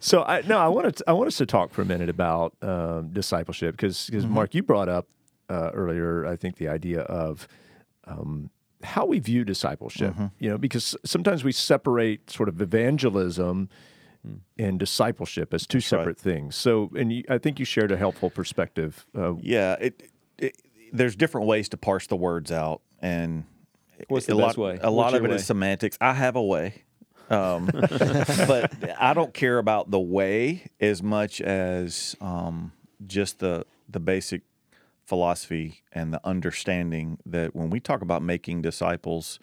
[0.00, 2.54] So I no, I want to I want us to talk for a minute about
[2.62, 4.32] um, discipleship because Mm-hmm.
[4.34, 5.06] Mark, you brought up
[5.48, 7.46] uh, earlier, I think the idea of
[8.04, 8.50] um,
[8.82, 10.14] how we view discipleship.
[10.14, 10.26] Mm-hmm.
[10.38, 13.68] You know, because sometimes we separate sort of evangelism
[14.58, 15.84] and discipleship as two right.
[15.84, 16.56] separate things.
[16.56, 19.06] So, and you, I think you shared a helpful perspective.
[19.16, 20.56] Uh, Yeah, it, it
[20.92, 23.44] there's different ways to parse the words out, and
[24.08, 24.78] What's the a best lot, way?
[24.82, 25.36] A lot What's of it way?
[25.36, 25.98] is semantics.
[26.00, 26.82] I have a way,
[27.30, 32.72] um, but I don't care about the way as much as um,
[33.06, 34.42] just the the basic
[35.04, 39.40] philosophy and the understanding that when we talk about making disciples,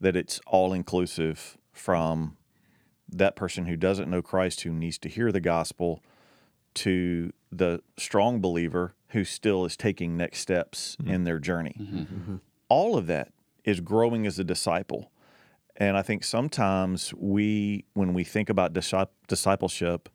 [0.00, 2.36] that it's all inclusive from
[3.10, 6.02] that person who doesn't know Christ who needs to hear the gospel
[6.74, 11.10] to the strong believer who still is taking next steps mm-hmm.
[11.10, 11.76] in their journey.
[11.78, 11.98] Mm-hmm.
[11.98, 12.36] Mm-hmm.
[12.68, 13.32] All of that
[13.64, 15.10] is growing as a disciple.
[15.76, 20.08] And I think sometimes we, when we think about discipleship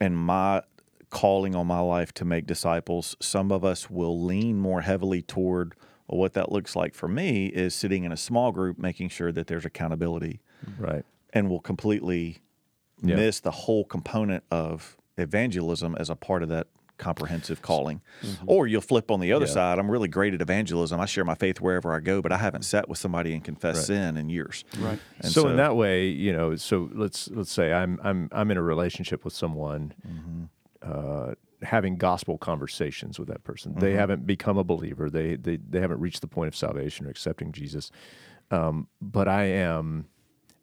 [0.00, 0.62] and my
[1.10, 5.74] calling on my life to make disciples, some of us will lean more heavily toward
[6.08, 9.30] well, what that looks like for me is sitting in a small group, making sure
[9.32, 10.40] that there's accountability
[10.78, 11.04] right.
[11.32, 12.38] and will completely
[13.02, 13.16] Yeah.
[13.16, 16.66] miss the whole component of evangelism as a part of that
[16.98, 18.00] comprehensive calling.
[18.46, 19.52] Or you'll flip on the other Yeah.
[19.52, 19.78] side.
[19.80, 21.00] I'm really great at evangelism.
[21.00, 23.78] I share my faith wherever I go, but I haven't sat with somebody and confessed
[23.88, 23.96] Right.
[23.98, 24.64] sin in years.
[24.78, 25.00] Right.
[25.20, 28.56] And so, in that way, you know, so let's let's say I'm I'm I'm in
[28.56, 29.94] a relationship with someone,
[30.82, 33.74] uh, having gospel conversations with that person.
[33.78, 35.10] They haven't become a believer.
[35.10, 37.90] They they they haven't reached the point of salvation or accepting Jesus.
[38.50, 40.06] Um, but I am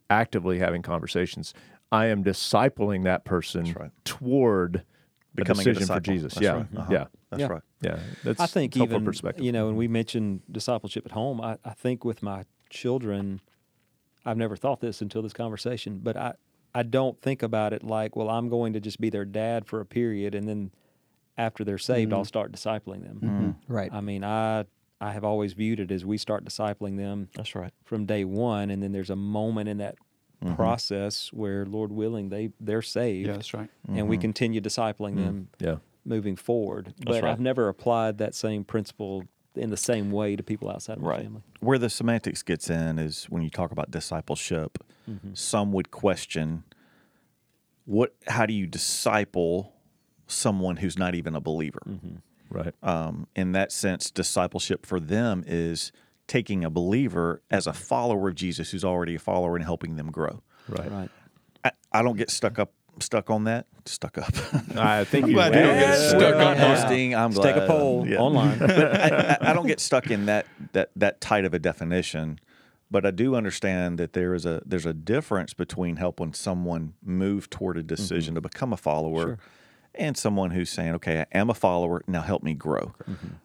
[0.10, 1.54] actively having conversations.
[1.92, 3.92] I am discipling that person right.
[4.04, 4.84] toward
[5.36, 6.00] Becoming a a decision for.
[6.02, 6.34] Jesus.
[6.34, 6.68] That's yeah, right.
[6.78, 6.88] Uh-huh.
[6.92, 7.48] yeah, That's Yeah.
[7.48, 7.62] right.
[7.82, 8.00] yeah.
[8.24, 9.46] That's I think even perspective.
[9.46, 9.80] you know, when mm-hmm.
[9.80, 13.42] we mentioned discipleship at home, I, I think with my children,
[14.26, 16.34] I've never thought this until this conversation, but I
[16.74, 19.82] I don't think about it like, well, I'm going to just be their dad for
[19.82, 20.72] a period, and then
[21.36, 22.28] after they're saved, I'll mm-hmm.
[22.28, 23.20] start discipling them.
[23.24, 23.74] Mm-hmm.
[23.74, 24.66] right I mean, I
[25.02, 27.74] I have always viewed it as we start discipling them That's right.
[27.86, 29.96] from day one, and then there's a moment in that
[30.44, 30.56] Mm-hmm.
[30.56, 33.70] process where, Lord willing, they they're saved, Yeah, that's right.
[33.90, 34.22] and we mm-hmm.
[34.22, 35.26] continue discipling mm.
[35.26, 35.76] them yeah,
[36.06, 36.94] moving forward.
[37.06, 37.26] But right.
[37.26, 39.26] I've never applied that same principle
[39.56, 41.24] in the same way to people outside of my Right.
[41.24, 41.42] family.
[41.60, 45.34] Where the semantics gets in is when you talk about discipleship, mm-hmm.
[45.34, 46.64] some would question
[47.84, 49.74] what how do you disciple
[50.28, 51.82] someone who's not even a believer?
[52.50, 52.74] right.
[52.84, 55.92] um, in that sense, discipleship for them is
[56.30, 60.10] taking a believer as a follower of Jesus who's already a follower and helping them
[60.12, 60.42] grow.
[60.70, 60.90] right.
[60.90, 61.10] Right.
[61.66, 63.66] I, I don't get stuck up stuck on that.
[63.86, 64.32] Stuck up.
[64.78, 66.78] I think I'm you glad you don't get stuck We're on not that.
[66.82, 67.16] hosting.
[67.16, 68.20] I'm Let's take a poll Yeah.
[68.20, 68.62] online.
[68.62, 69.10] I,
[69.42, 72.40] I, I don't get stuck in that that that tight of a definition,
[72.92, 77.50] but I do understand that there is a there's a difference between helping someone move
[77.50, 79.38] toward a decision to become a follower,
[79.96, 82.04] and someone who's saying, "Okay, I am a follower.
[82.08, 82.94] Now help me grow."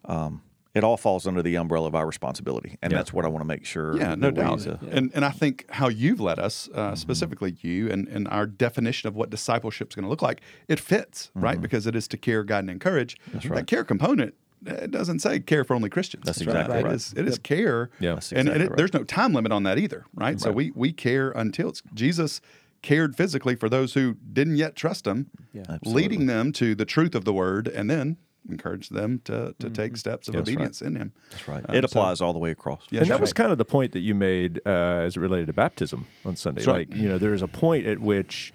[0.05, 0.43] Um,
[0.75, 2.99] it all falls under the umbrella of our responsibility, and Yeah.
[2.99, 3.97] that's what I want to make sure.
[3.97, 4.67] Yeah, no that we, doubt.
[4.67, 6.95] uh, And and I think how you've led us, uh, Mm-hmm.
[6.97, 10.81] specifically you, and, and our definition of what discipleship is going to look like, it
[10.81, 11.45] fits, Mm-hmm.
[11.45, 11.61] right?
[11.61, 13.17] Because it is to care, guide, and encourage.
[13.33, 14.35] That care component,
[14.67, 16.25] it doesn't say care for only Christians.
[16.27, 16.95] That's exactly It right.
[16.95, 17.91] is, it is care.
[18.01, 18.15] Yeah.
[18.15, 18.77] That's and, and it, right.
[18.77, 20.41] there's no time limit on that either, right?
[20.41, 22.41] So we we care until it's Jesus
[22.83, 25.93] cared physically for those who didn't yet trust him, Absolutely.
[26.03, 28.17] leading them to the truth of the word, and then
[28.49, 30.55] encourage them to to take steps of That's right.
[30.57, 31.13] obedience in Him.
[31.31, 31.65] That's right.
[31.69, 32.83] Um, it so- applies all the way across.
[32.91, 33.21] Yeah, and that sure.
[33.21, 34.71] was kind of the point that you made uh,
[35.07, 36.61] as it related to baptism on Sunday.
[36.61, 36.89] That's right.
[36.91, 38.53] Like, you know, there is a point at which,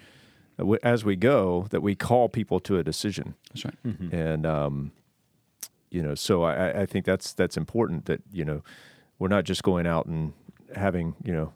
[0.58, 3.34] uh, as we go, that we call people to a decision.
[3.52, 3.74] That's right.
[4.12, 4.92] And um,
[5.90, 8.62] you know, so I, I- I think that's that's important that you know
[9.18, 10.32] we're not just going out and
[10.76, 11.52] having you know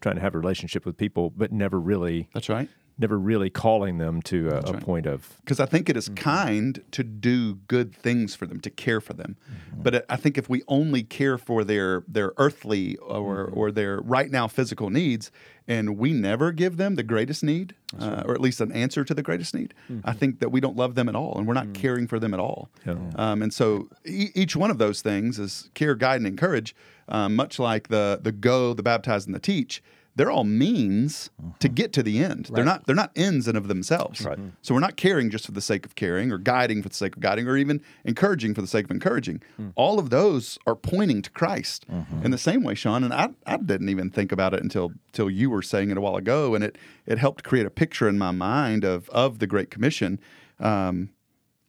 [0.00, 2.68] trying to have a relationship with people, but never really That's right.
[2.98, 6.14] Never really calling them to a, a point of because I think it is Mm-hmm.
[6.24, 9.36] kind to do good things for them, to care for them.
[9.50, 9.82] Mm-hmm.
[9.82, 13.58] But I think if we only care for their their earthly or Mm-hmm.
[13.58, 15.30] or their right now physical needs,
[15.68, 19.14] and we never give them the greatest need, uh, or at least an answer to
[19.14, 21.74] the greatest need, I think that we don't love them at all, and we're not
[21.74, 22.70] caring for them at all.
[22.86, 22.94] Yeah.
[23.16, 26.74] Um, and so e- each one of those things is care, guide, and encourage.
[27.08, 29.82] Um, much like the the go, the baptize, and the teach.
[30.16, 31.74] They're all means to uh-huh.
[31.74, 32.50] get to the end.
[32.52, 34.22] They're not they're not ends in of themselves.
[34.22, 34.38] Right.
[34.38, 34.48] Mm-hmm.
[34.62, 37.16] So we're not caring just for the sake of caring or guiding for the sake
[37.16, 39.42] of guiding or even encouraging for the sake of encouraging.
[39.60, 39.72] Mm.
[39.76, 42.24] All of those are pointing to Christ mm-hmm.
[42.24, 43.04] in the same way, Sean.
[43.04, 46.00] And I, I didn't even think about it until until you were saying it a
[46.00, 46.54] while ago.
[46.54, 50.18] And it it helped create a picture in my mind of of the Great Commission.
[50.58, 51.10] Um,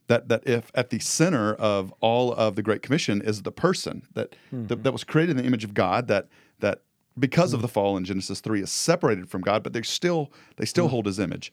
[0.06, 4.06] that that if at the center of all of the Great Commission is the person
[4.14, 4.82] that that, mm-hmm.
[4.82, 6.28] that was created in the image of God that
[6.60, 6.82] that
[7.18, 10.64] because of the fall in Genesis three is separated from God, but they still they
[10.64, 11.52] still hold His image.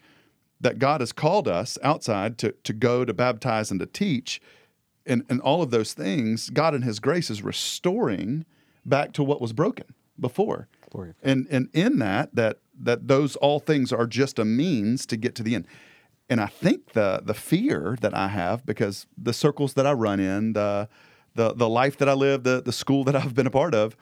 [0.62, 4.41] That God has called us outside to to go to baptize and to teach,
[5.06, 6.49] and and all of those things.
[6.49, 8.45] God in His grace is restoring
[8.86, 10.67] back to what was broken before.
[11.21, 15.36] And and in that that that those all things are just a means to get
[15.36, 15.67] to the end.
[16.30, 20.19] And I think the the fear that I have because the circles that I run
[20.19, 20.88] in, the
[21.36, 23.95] the the life that I live, the the school that I've been a part of,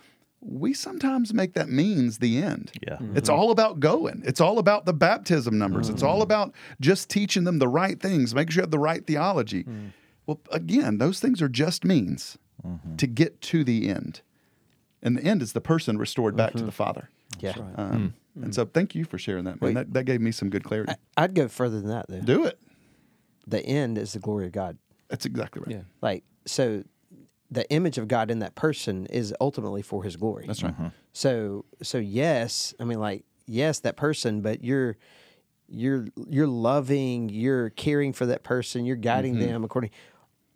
[0.45, 2.71] we sometimes make that means the end.
[2.82, 2.93] Yeah.
[2.95, 3.17] Mm-hmm.
[3.17, 4.23] It's all about going.
[4.25, 5.89] It's all about the baptism numbers.
[5.89, 6.23] It's all mm.
[6.23, 9.63] about just teaching them the right things, making sure you have the right theology.
[9.63, 9.91] Mm.
[10.25, 12.95] Well, again, those things are just means mm-hmm.
[12.95, 14.21] to get to the end.
[15.01, 16.65] And the end is the person restored back to mm-hmm.
[16.67, 17.10] the Father.
[17.39, 17.56] Yeah.
[17.75, 18.43] Um, mm.
[18.43, 19.69] And so thank you for sharing that, man.
[19.69, 19.73] Wait.
[19.75, 20.93] That, that gave me some good clarity.
[21.17, 22.21] I'd go further than that though.
[22.21, 22.60] Do it.
[23.45, 24.77] The end is the glory of God.
[25.10, 25.75] That's exactly right.
[25.75, 25.82] Yeah.
[26.01, 26.84] Like so
[27.54, 30.46] the image of God in that person is ultimately for his glory.
[30.48, 30.76] That's right.
[31.12, 34.98] So so yes, I mean like yes that person, but you're
[35.70, 39.48] you're you're loving, you're caring for that person, you're guiding Mm-hmm.
[39.52, 39.92] them according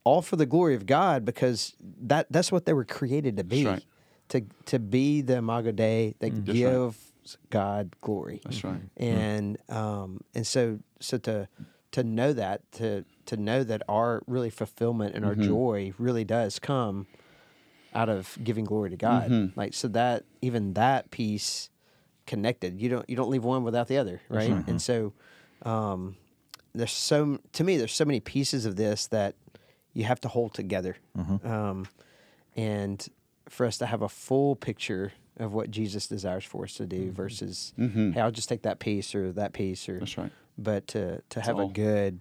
[0.03, 3.65] all for the glory of God because that that's what they were created to be.
[3.65, 3.83] right.
[4.29, 6.93] To to be the imago Dei that right.
[7.49, 8.41] God glory.
[8.43, 8.81] That's right.
[8.97, 11.47] And um and so so to
[11.91, 15.47] to know that to to know that our really fulfillment and our Mm-hmm.
[15.47, 17.07] joy really does come
[17.93, 19.29] out of giving glory to God.
[19.31, 19.59] Mm-hmm.
[19.59, 21.69] Like so that even that piece
[22.25, 22.81] connected.
[22.81, 24.51] You don't you don't leave one without the other, right?
[24.67, 25.13] And so
[25.63, 26.15] um,
[26.73, 29.35] there's so to me there's so many pieces of this that
[29.93, 30.97] you have to hold together.
[31.17, 31.47] Mm-hmm.
[31.47, 31.87] Um,
[32.55, 33.07] and
[33.49, 37.11] for us to have a full picture of what Jesus desires for us to do
[37.11, 39.99] versus hey I'll just take that piece or that piece or Mm-hmm.
[40.01, 40.31] That's right.
[40.57, 42.19] but to to have a good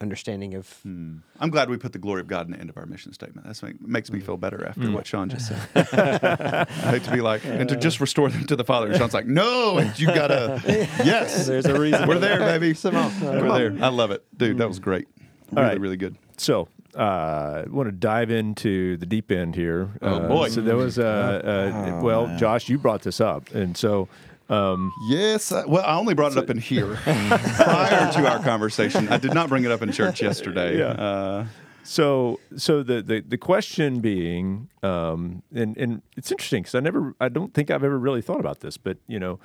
[0.00, 2.86] understanding of I'm glad we put the glory of God in the end of our
[2.86, 3.46] mission statement.
[3.46, 4.94] That's make, makes me feel better after Mm.
[4.94, 5.58] what Sean just said.
[5.74, 8.96] I hate to be like, and to just restore them to the Father.
[8.96, 10.60] Sean's like, no, you gotta,
[11.04, 11.46] yes.
[11.46, 12.08] There's a reason.
[12.08, 12.72] We're there, baby.
[12.74, 13.84] Simone, We're there.
[13.84, 14.24] I love it.
[14.36, 15.06] Dude, that was great.
[15.52, 15.80] Really, right.
[15.80, 16.16] really good.
[16.38, 19.90] So, uh, want to dive into the deep end here.
[20.02, 20.48] Oh, Uh, boy.
[20.48, 24.08] So there was uh, uh, well, Josh, you brought this up, and so
[24.50, 25.52] um, Yes.
[25.52, 29.08] I, well, I only brought it up in here prior to our conversation.
[29.08, 30.78] I did not bring it up in church yesterday.
[30.78, 30.88] Yeah.
[30.88, 31.46] Uh,
[31.82, 37.14] so so the the, the question being, um, and and it's interesting because I never,
[37.20, 39.40] I don't think I've ever really thought about this, but you know,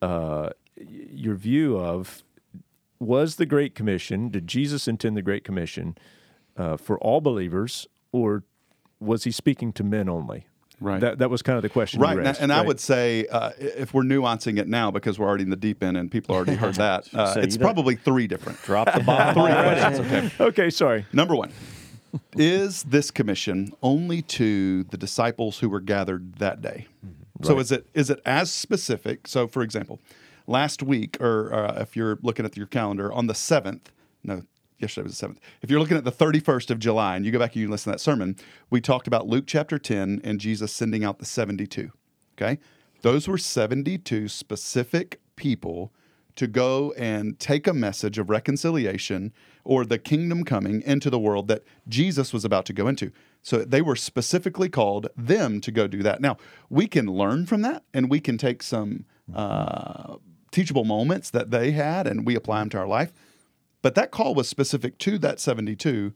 [0.00, 2.22] uh, your view of
[2.98, 4.30] was the Great Commission?
[4.30, 5.96] Did Jesus intend the Great Commission
[6.56, 8.44] uh, for all believers, or
[9.00, 10.46] was he speaking to men only?
[10.80, 11.00] Right.
[11.00, 12.00] That that was kind of the question.
[12.00, 12.66] you Right, and, I- raised, and I right?
[12.66, 15.96] would say uh, if we're nuancing it now because we're already in the deep end
[15.96, 18.60] and people already heard that, uh, So it's you don't- probably three different.
[18.62, 20.00] Drop the bomb Three questions.
[20.00, 20.30] Okay.
[20.44, 21.06] Okay, sorry.
[21.14, 21.50] Number one,
[22.36, 26.86] is this commission only to the disciples who were gathered that day?
[27.42, 29.28] So is it is it as specific?
[29.28, 30.00] So, for example,
[30.46, 33.92] last week, or uh, if you're looking at your calendar, on the seventh,
[34.24, 34.42] no,
[34.78, 35.40] yesterday was the seventh.
[35.62, 37.68] If you're looking at the thirty first of July, and you go back and you
[37.68, 38.36] listen to that sermon,
[38.70, 41.92] we talked about Luke chapter ten and Jesus sending out the seventy two.
[42.36, 42.58] Okay,
[43.02, 45.92] those were seventy two specific people
[46.36, 49.32] to go and take a message of reconciliation
[49.64, 53.10] or the kingdom coming into the world that Jesus was about to go into.
[53.42, 56.20] So they were specifically called them to go do that.
[56.20, 56.36] Now,
[56.68, 60.16] we can learn from that and we can take some uh,
[60.50, 63.14] teachable moments that they had and we apply them to our life.
[63.86, 66.12] But that call was specific to that 72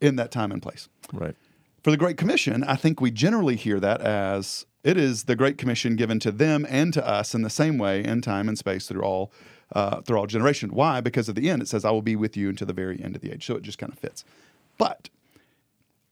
[0.00, 0.88] in that time and place.
[1.12, 1.34] Right.
[1.82, 5.58] For the Great Commission, I think we generally hear that as it is the Great
[5.58, 8.86] Commission given to them and to us in the same way in time and space
[8.86, 9.32] through all
[9.72, 10.70] uh, through all generation.
[10.70, 11.00] Why?
[11.00, 13.16] Because at the end it says, "I will be with you until the very end
[13.16, 14.24] of the age." So it just kind of fits.
[14.78, 15.10] But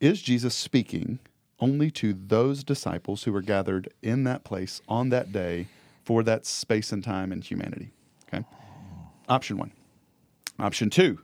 [0.00, 1.20] is Jesus speaking
[1.60, 5.68] only to those disciples who were gathered in that place on that day
[6.02, 7.92] for that space and time and humanity?
[8.26, 8.44] Okay.
[9.28, 9.70] Option one.
[10.58, 11.20] Option two,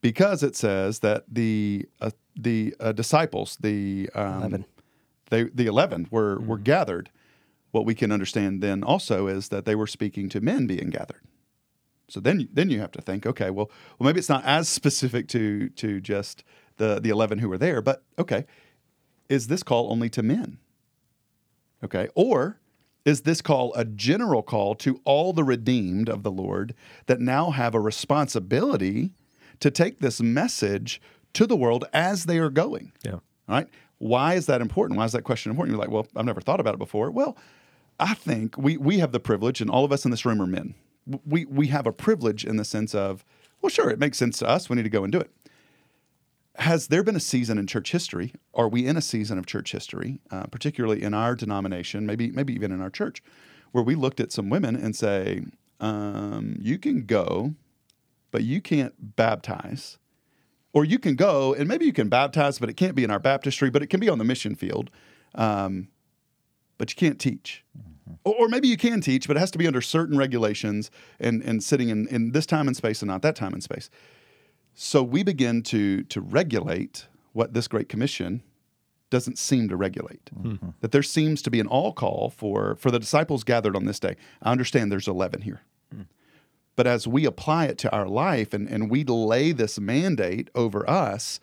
[0.00, 4.64] because it says that the uh, the uh, disciples, the um, 11.
[5.30, 7.10] they the eleven were were gathered.
[7.70, 11.22] What we can understand then also is that they were speaking to men being gathered.
[12.08, 15.28] So then then you have to think, okay, well, well maybe it's not as specific
[15.28, 16.44] to to just
[16.76, 18.46] the the eleven who were there, but okay,
[19.28, 20.58] is this call only to men?
[21.84, 22.58] Okay, or
[23.08, 26.74] is this call a general call to all the redeemed of the Lord
[27.06, 29.12] that now have a responsibility
[29.60, 31.00] to take this message
[31.32, 32.92] to the world as they are going?
[33.02, 33.12] Yeah.
[33.12, 33.68] All right.
[33.96, 34.98] Why is that important?
[34.98, 35.74] Why is that question important?
[35.74, 37.10] You're like, well, I've never thought about it before.
[37.10, 37.34] Well,
[37.98, 40.46] I think we we have the privilege, and all of us in this room are
[40.46, 40.74] men.
[41.26, 43.24] We we have a privilege in the sense of,
[43.62, 44.68] well, sure, it makes sense to us.
[44.68, 45.30] We need to go and do it.
[46.58, 48.34] Has there been a season in church history?
[48.52, 52.52] Are we in a season of church history, uh, particularly in our denomination, maybe maybe
[52.52, 53.22] even in our church,
[53.70, 55.42] where we looked at some women and say,
[55.78, 57.54] um, you can go,
[58.32, 59.98] but you can't baptize
[60.72, 63.20] or you can go and maybe you can baptize, but it can't be in our
[63.20, 64.90] baptistry, but it can be on the mission field.
[65.36, 65.88] Um,
[66.76, 67.64] but you can't teach.
[68.24, 70.90] Or, or maybe you can teach, but it has to be under certain regulations
[71.20, 73.90] and, and sitting in, in this time and space and not that time and space.
[74.80, 78.44] So we begin to, to regulate what this Great Commission
[79.10, 80.30] doesn't seem to regulate.
[80.32, 80.68] Mm-hmm.
[80.82, 83.98] That there seems to be an all call for, for the disciples gathered on this
[83.98, 84.14] day.
[84.40, 85.62] I understand there's 11 here.
[85.92, 86.06] Mm.
[86.76, 90.88] But as we apply it to our life and, and we lay this mandate over
[90.88, 91.40] us,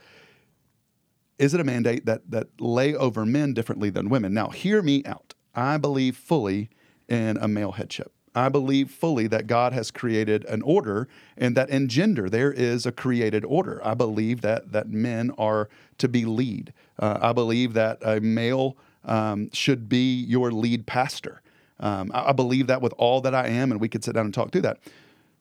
[1.37, 4.33] is it a mandate that that lay over men differently than women?
[4.33, 5.33] Now, hear me out.
[5.53, 6.69] I believe fully
[7.09, 8.13] in a male headship.
[8.35, 12.85] I believe fully that God has created an order and that in gender there is
[12.85, 13.81] a created order.
[13.83, 16.73] I believe that that men are to be lead.
[16.99, 21.41] Uh, I believe that a male um, should be your lead pastor.
[21.79, 24.25] Um, I, I believe that with all that I am, and we could sit down
[24.25, 24.79] and talk through that.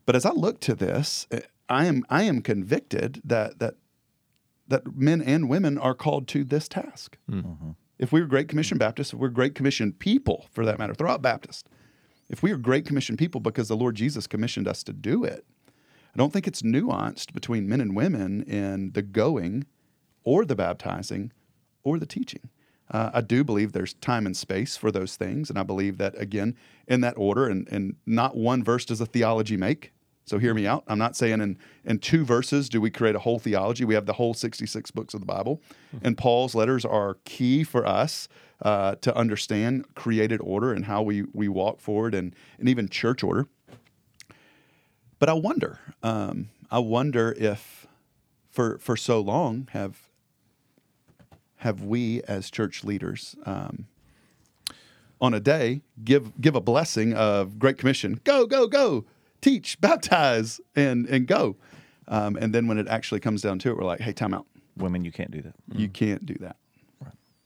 [0.07, 3.75] But as I look to this, eh, I am I am convicted that that
[4.69, 7.19] that men and women are called to this task.
[7.99, 11.23] If we're Great Commission Baptists, if we're Great Commission people, for that matter, throw out
[11.23, 11.69] Baptist.
[12.29, 15.45] If we are Great Commission people because the Lord Jesus commissioned us to do it,
[16.15, 19.67] I don't think it's nuanced between men and women in the going,
[20.23, 21.33] or the baptizing,
[21.83, 22.49] or the teaching.
[22.91, 26.19] Uh, I do believe there's time and space for those things, and I believe that
[26.21, 26.55] again
[26.87, 29.93] in that order, and, and not one verse does a theology make.
[30.27, 30.85] So hear me out.
[30.87, 33.85] I'm not saying in, in two verses do we create a whole theology.
[33.85, 35.61] We have the whole 66 books of the Bible.
[36.03, 38.29] And Paul's letters are key for us
[38.63, 43.23] uh, to understand created order and how we, we walk forward and, and even church
[43.23, 43.47] order.
[45.19, 47.87] But I wonder, um, I wonder if
[48.51, 50.09] for, for so long have,
[51.57, 53.87] have we as church leaders um,
[55.21, 58.21] on a day give give a blessing of Great Commission.
[58.25, 59.05] Go, go, go,
[59.45, 61.57] teach, baptize, and and go.
[62.09, 64.47] Um, and then when it actually comes down to it, we're like, hey, time out.
[64.77, 65.55] Women, you can't do that.
[65.73, 65.93] You mm-hmm.
[65.93, 66.57] can't do that.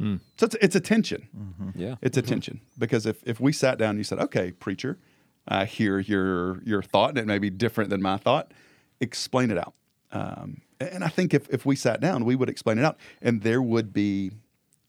[0.00, 0.20] Mm.
[0.36, 1.28] So it's, it's a tension.
[1.36, 1.70] Mm-hmm.
[1.80, 1.96] Yeah.
[2.00, 2.26] It's mm-hmm.
[2.26, 4.98] a tension because if, if we sat down and you said, okay, preacher,
[5.46, 8.52] I hear your your thought and it may be different than my thought,
[9.00, 9.74] explain it out.
[10.12, 13.42] Um, and I think if, if we sat down, we would explain it out and
[13.42, 14.32] there would be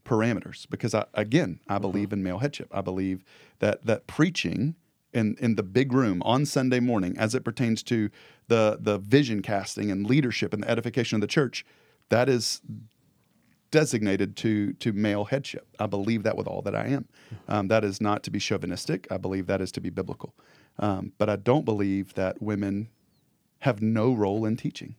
[0.06, 2.70] parameters because I, again, I believe in male headship.
[2.72, 3.24] I believe
[3.60, 4.76] that that preaching
[5.14, 8.10] in, in the big room on Sunday morning as it pertains to
[8.48, 11.66] the the vision casting and leadership and the edification of the church,
[12.10, 12.62] that is
[13.72, 15.68] designated to to male headship.
[15.80, 17.08] I believe that with all that I am.
[17.48, 19.08] Um, that is not to be chauvinistic.
[19.12, 20.34] I believe that is to be biblical.
[20.80, 22.90] Um, but I don't believe that women
[23.60, 24.96] have no role in teaching.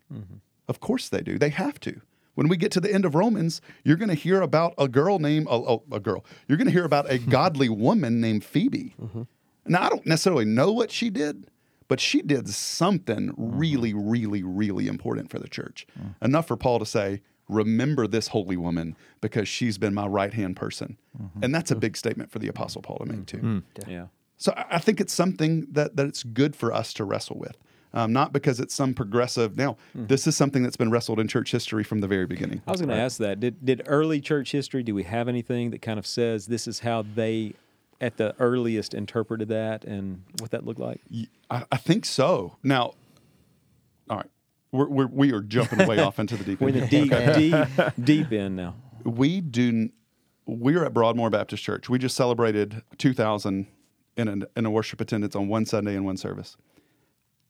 [0.68, 1.38] Of course they do.
[1.38, 2.00] They have to.
[2.34, 5.18] When we get to the end of Romans, you're going to hear about a girl
[5.18, 6.24] named a, a, a girl.
[6.46, 8.94] You're going to hear about a godly woman named Phoebe.
[9.66, 11.46] Now I don't necessarily know what she did,
[11.88, 13.58] but she did something mm-hmm.
[13.58, 15.86] really, really, really important for the church.
[15.98, 16.14] Mm.
[16.22, 20.56] Enough for Paul to say, "Remember this holy woman because she's been my right hand
[20.56, 21.44] person," mm-hmm.
[21.44, 21.80] and that's a mm.
[21.80, 23.38] big statement for the Apostle Paul to make too.
[23.38, 23.62] Mm.
[23.86, 24.06] Yeah.
[24.36, 27.56] So I I think it's something that, that it's good for us to wrestle with.
[27.92, 29.56] Um, not because it's some progressive.
[29.56, 32.62] Now, this is something that's been wrestled in church history from the very beginning.
[32.64, 33.40] I was going to ask that.
[33.40, 34.84] Did did early church history?
[34.84, 37.54] Do we have anything that kind of says this is how they,
[38.00, 41.00] at the earliest, interpreted that and what that looked like?
[41.50, 42.56] I think so.
[42.62, 42.94] Now,
[44.08, 44.30] all right,
[44.72, 46.74] we're, we're, we are jumping way off into the deep end.
[46.74, 48.74] We're in the deep, deep, deep end now.
[49.04, 49.90] we do.
[50.46, 51.88] We're at Broadmoor Baptist Church.
[51.88, 53.66] We just celebrated 2,000
[54.16, 56.56] in a, in a worship attendance on one Sunday in one service.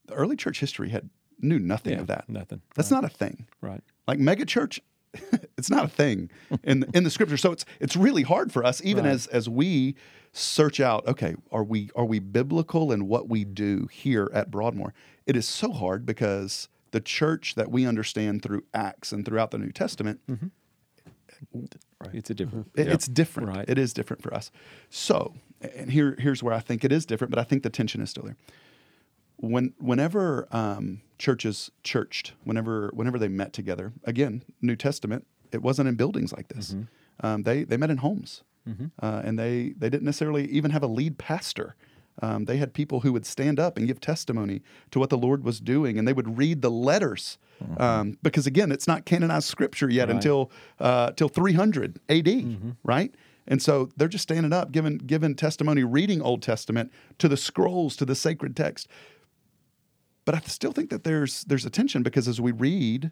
[0.07, 1.09] The early church history had
[1.41, 2.29] knew nothing Yeah, of that.
[2.29, 2.61] nothing.
[2.75, 3.47] That's not a thing.
[3.63, 3.81] Right.
[4.07, 4.81] Like mega church,
[5.57, 6.31] it's not a thing
[6.63, 7.37] in in the scripture.
[7.39, 9.13] So it's it's really hard for us, even Right.
[9.13, 9.95] as as we
[10.33, 11.07] search out.
[11.07, 14.95] Okay, are we are we biblical in what we do here at Broadmoor?
[15.27, 19.59] It is so hard because the church that we understand through Acts and throughout the
[19.59, 20.21] New Testament,
[22.01, 22.15] right?
[22.15, 22.71] It's a different.
[22.75, 23.49] it- it's different.
[23.49, 23.69] Right.
[23.69, 24.51] It is different for us.
[24.89, 25.35] So,
[25.75, 28.11] and here here's where I think it is different, but I think the tension is
[28.11, 28.37] still there.
[29.37, 35.89] When whenever um, churches churched, whenever whenever they met together, again, New Testament, it wasn't
[35.89, 36.75] in buildings like this.
[37.21, 38.43] Um, they they met in homes,
[39.03, 41.75] uh, and they they didn't necessarily even have a lead pastor.
[42.23, 45.43] Um, they had people who would stand up and give testimony to what the Lord
[45.43, 47.39] was doing, and they would read the letters.
[47.79, 50.17] Um, because again, it's not canonized scripture yet Right.
[50.17, 53.15] until uh, till 300 AD, right?
[53.47, 57.97] And so they're just standing up, giving giving testimony, reading Old Testament to the scrolls,
[57.97, 58.87] to the sacred text.
[60.25, 63.11] But I still think that there's there's a tension because as we read,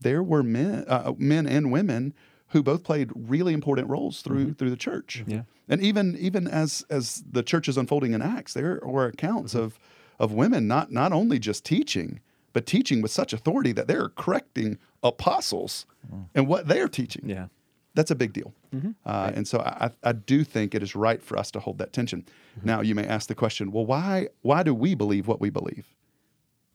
[0.00, 2.14] there were men, uh, men and women
[2.48, 4.52] who both played really important roles through mm-hmm.
[4.52, 5.24] through the church.
[5.26, 5.42] Yeah.
[5.68, 9.64] and even even as as the church is unfolding in Acts, there were accounts mm-hmm.
[9.64, 9.78] of
[10.18, 12.20] of women not not only just teaching,
[12.52, 16.26] but teaching with such authority that they're correcting apostles mm.
[16.34, 17.28] and what they're teaching.
[17.28, 17.46] Yeah.
[17.94, 18.54] That's a big deal.
[18.74, 18.90] Mm-hmm.
[19.04, 21.92] Uh, and so I, I do think it is right for us to hold that
[21.92, 22.26] tension.
[22.62, 25.96] Now, you may ask the question, well, why, why do we believe what we believe?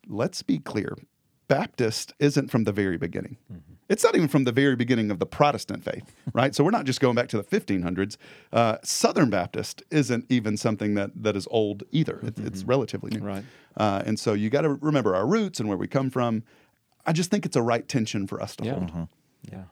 [0.08, 0.98] Let's be clear.
[1.48, 3.38] Baptist isn't from the very beginning.
[3.90, 6.56] It's not even from the very beginning of the Protestant faith, right?
[6.56, 8.18] so we're not just going back to the 1500s.
[8.52, 12.20] Uh, Southern Baptist isn't even something that, that is old either.
[12.24, 13.26] It's, it's relatively new.
[13.26, 13.44] Right.
[13.76, 16.44] Uh, and so you got to remember our roots and where we come from.
[17.06, 18.74] I just think it's a right tension for us to Yeah.
[18.74, 19.08] hold.
[19.52, 19.64] Yeah.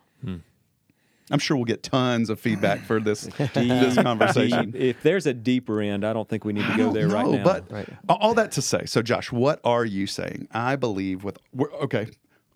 [1.30, 3.22] I'm sure we'll get tons of feedback for this
[3.54, 4.72] this conversation.
[4.72, 7.08] Deep- if there's a deeper end, I don't think we need to go don't there
[7.08, 7.44] right now.
[7.44, 7.88] But Right.
[8.10, 10.50] all that to say, so Josh, what are you saying?
[10.52, 12.08] I believe with okay,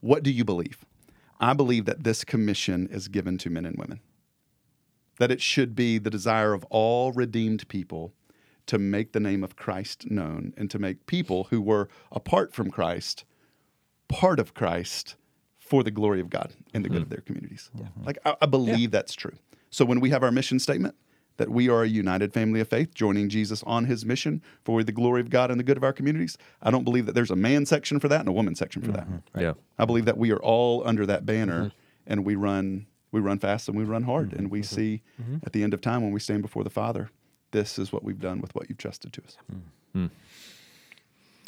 [0.02, 0.84] what do you believe?
[1.40, 4.00] I believe that this commission is given to men and women.
[5.20, 8.14] That it should be the desire of all redeemed people
[8.68, 12.72] to make the name of Christ known and to make people who were apart from
[12.72, 13.26] Christ
[14.08, 15.16] part of Christ
[15.58, 17.04] for the glory of God and the good hmm.
[17.04, 17.72] of their communities.
[18.04, 19.34] Like I, I believe that's true.
[19.70, 20.96] So when we have our mission statement
[21.38, 24.92] that we are a united family of faith, joining Jesus on his mission for the
[24.92, 27.36] glory of God and the good of our communities, I don't believe that there's a
[27.36, 29.08] man section for that and a woman section for that.
[29.10, 29.40] Mm-hmm.
[29.40, 29.54] Yeah.
[29.78, 31.78] I believe that we are all under that banner mm-hmm.
[32.08, 34.40] and we run we run fast and we run hard mm-hmm.
[34.40, 35.02] and we see
[35.46, 37.10] at the end of time when we stand before the Father,
[37.52, 39.38] this is what we've done with what you've trusted to us.
[39.50, 39.56] Mm.
[39.56, 40.06] Mm.
[40.08, 40.10] Mm.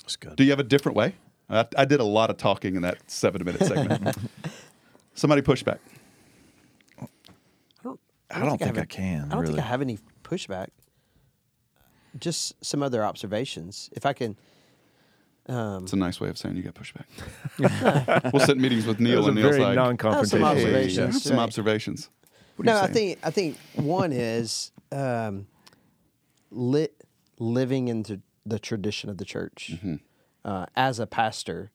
[0.01, 0.35] That's good.
[0.37, 1.15] Do you have a different way?
[1.49, 4.17] I, I did a lot of talking in that seven minute segment.
[5.15, 5.79] Somebody push back.
[8.29, 9.59] I don't, I don't think have I a- can, I don't think.
[9.59, 10.67] I have any pushback.
[12.19, 13.89] Just some other observations.
[13.93, 14.37] If I can,
[15.47, 18.31] um, It's a nice way of saying you got pushback.
[18.33, 20.27] we'll set meetings with Neil and Neil's very like, non-confrontational.
[20.27, 22.09] Some observations, I have some observations.
[22.59, 25.47] No, I think I think one is um,
[26.49, 27.03] lit
[27.39, 29.71] living into the tradition of the church.
[29.75, 29.95] Mm-hmm.
[30.43, 31.71] Uh, as a pastor,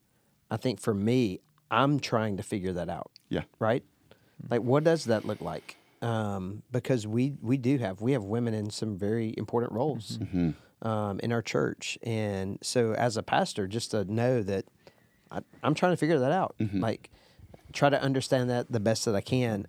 [0.51, 1.41] I think for me,
[1.71, 3.11] I'm trying to figure that out.
[3.29, 3.43] Yeah.
[3.59, 3.85] Right.
[4.51, 5.77] Like, what does that look like?
[6.03, 10.87] Um, because we we do have we have women in some very important roles Mm-hmm.
[10.87, 14.65] um, in our church, and so as a pastor, just to know that
[15.31, 16.57] I, I'm trying to figure that out.
[16.59, 16.81] Mm-hmm.
[16.81, 17.11] Like,
[17.73, 19.67] try to understand that the best that I can.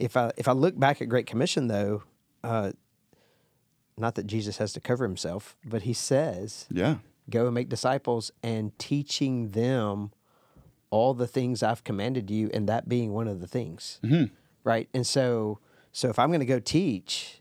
[0.00, 2.02] If I if I look back at Great Commission, though,
[2.42, 2.72] uh,
[3.96, 6.96] not that Jesus has to cover himself, but he says, Yeah.
[7.30, 10.10] "Go and make disciples, and teaching them
[10.90, 14.00] all the things I've commanded you," and that being one of the things,
[14.64, 14.88] right?
[14.92, 15.60] And so,
[15.96, 17.40] so if I'm going to go teach,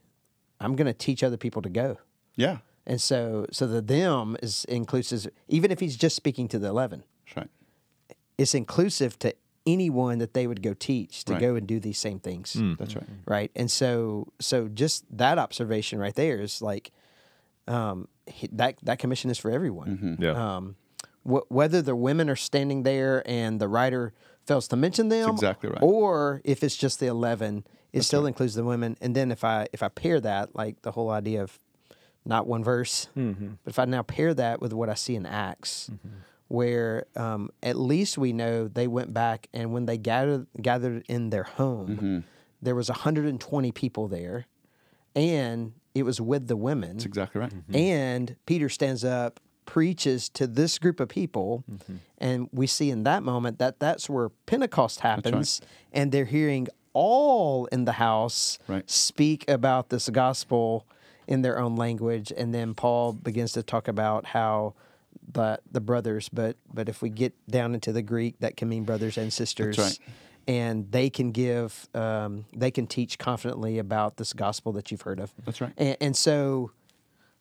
[0.62, 1.98] I'm going to teach other people to go.
[2.38, 2.60] Yeah.
[2.88, 5.28] And so, so the them is inclusive.
[5.50, 7.50] Even if he's just speaking to the eleven, That's right.
[8.38, 9.36] it's inclusive to
[9.66, 11.42] anyone that they would go teach to Right.
[11.42, 13.10] go and do these same things That's right.
[13.26, 16.92] right and so so just that observation right there is like
[17.68, 18.08] um
[18.52, 20.36] that that commission is for everyone Yeah.
[20.58, 20.76] um
[21.24, 24.14] wh- whether the women are standing there and the writer
[24.46, 25.80] fails to mention them exactly right.
[25.82, 29.68] or if it's just the 11 it still includes the women and then if i
[29.74, 31.60] if i pair that like the whole idea of
[32.26, 33.48] not one verse Mm-hmm.
[33.64, 35.90] but if i now pair that with what i see in acts
[36.48, 41.30] where um, at least we know they went back and when they gathered gathered in
[41.32, 42.20] their home Mm-hmm.
[42.62, 44.46] there was 120 people there
[45.16, 47.54] and it was with the women That's exactly right.
[47.74, 51.96] and Peter stands up, preaches to this group of people, Mm-hmm.
[52.20, 55.62] and we see in that moment that that's where Pentecost happens,
[55.94, 58.90] and they're hearing all in the house Right.
[58.90, 60.86] speak about this gospel
[61.28, 64.74] in their own language, and then Paul begins to talk about how
[65.34, 68.84] the the brothers, but but if we get down into the Greek, that can mean
[68.84, 69.78] brothers and sisters.
[69.78, 69.98] right.
[70.48, 75.20] and they can give, um, they can teach confidently about this gospel that you've heard
[75.20, 75.34] of.
[75.44, 75.74] That's right.
[75.78, 76.70] And, and so,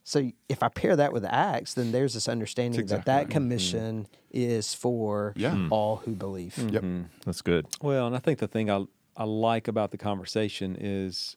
[0.06, 3.28] so if I pair that with Acts, then there's this understanding exactly that that right.
[3.28, 3.32] Mm.
[3.32, 5.52] commission is for Yeah.
[5.52, 5.68] Mm.
[5.70, 6.56] all who believe.
[6.58, 6.70] Yep.
[6.82, 7.02] Mm-hmm.
[7.24, 7.66] That's good.
[7.80, 8.84] Well, and I think the thing I
[9.16, 11.36] I like about the conversation is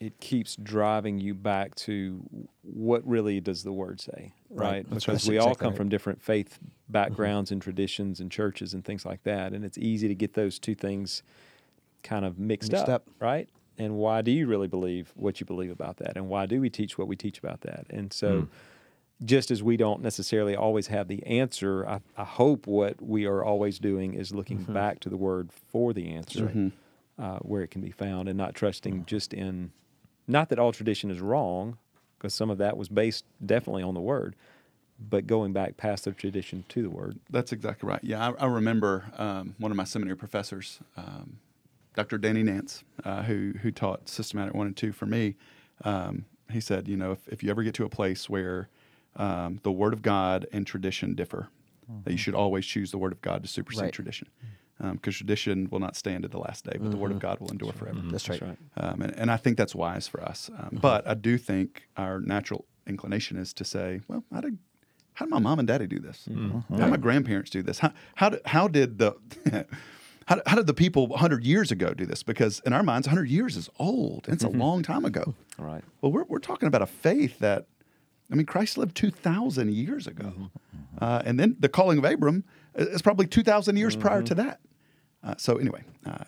[0.00, 2.22] it keeps driving you back to
[2.62, 4.66] what really does the word say, Right.
[4.70, 4.84] right?
[4.88, 5.24] Because right.
[5.28, 5.76] we That's all come right.
[5.76, 6.92] from different faith mm-hmm.
[6.92, 10.58] backgrounds and traditions and churches and things like that, and it's easy to get those
[10.58, 11.22] two things
[12.02, 13.06] kind of mixed, Mixed up.
[13.18, 13.48] right?
[13.80, 16.16] And why do you really believe what you believe about that?
[16.16, 17.86] And why do we teach what we teach about that?
[17.88, 18.48] And so,
[19.24, 23.42] just as we don't necessarily always have the answer, I, I hope what we are
[23.44, 26.48] always doing is looking back to the word for the answer,
[27.18, 29.72] uh, where it can be found, and not trusting just in.
[30.26, 31.76] Not that all tradition is wrong,
[32.18, 34.36] because some of that was based definitely on the word,
[34.98, 37.18] but going back past the tradition to the word.
[37.30, 38.00] That's exactly right.
[38.02, 41.38] Yeah, I, I remember um, one of my seminary professors, um,
[41.94, 42.18] Dr.
[42.18, 45.36] Danny Nance, uh, who who taught systematic one and two for me.
[45.84, 48.68] Um, he said, you know, if, if you ever get to a place where
[49.16, 51.48] um, the Word of God and tradition differ,
[52.04, 53.92] that you should always choose the Word of God to supersede Right.
[53.92, 54.28] tradition,
[54.92, 57.50] because tradition will not stand at the last day, but the Word of God will
[57.50, 58.00] endure forever.
[58.10, 58.40] That's right.
[58.42, 58.58] right.
[58.76, 60.50] Um, and, and I think that's wise for us.
[60.58, 64.58] Um, But I do think our natural inclination is to say, well, how did,
[65.14, 66.28] how did my mom and daddy do this?
[66.68, 67.78] How did my grandparents do this?
[67.80, 69.14] How, how, did, how did the
[70.30, 72.22] how, did- how did the people 100 years ago do this?
[72.22, 74.26] Because in our minds, 100 years is old.
[74.28, 75.34] It's a long time ago.
[75.58, 75.82] All right.
[76.00, 77.66] Well, we're, we're talking about a faith that,
[78.30, 80.32] I mean, Christ lived 2,000 years ago.
[81.00, 82.44] Uh, and then the calling of Abram
[82.76, 84.60] is probably 2,000 years prior to that.
[85.24, 86.24] Uh, so, anyway, uh,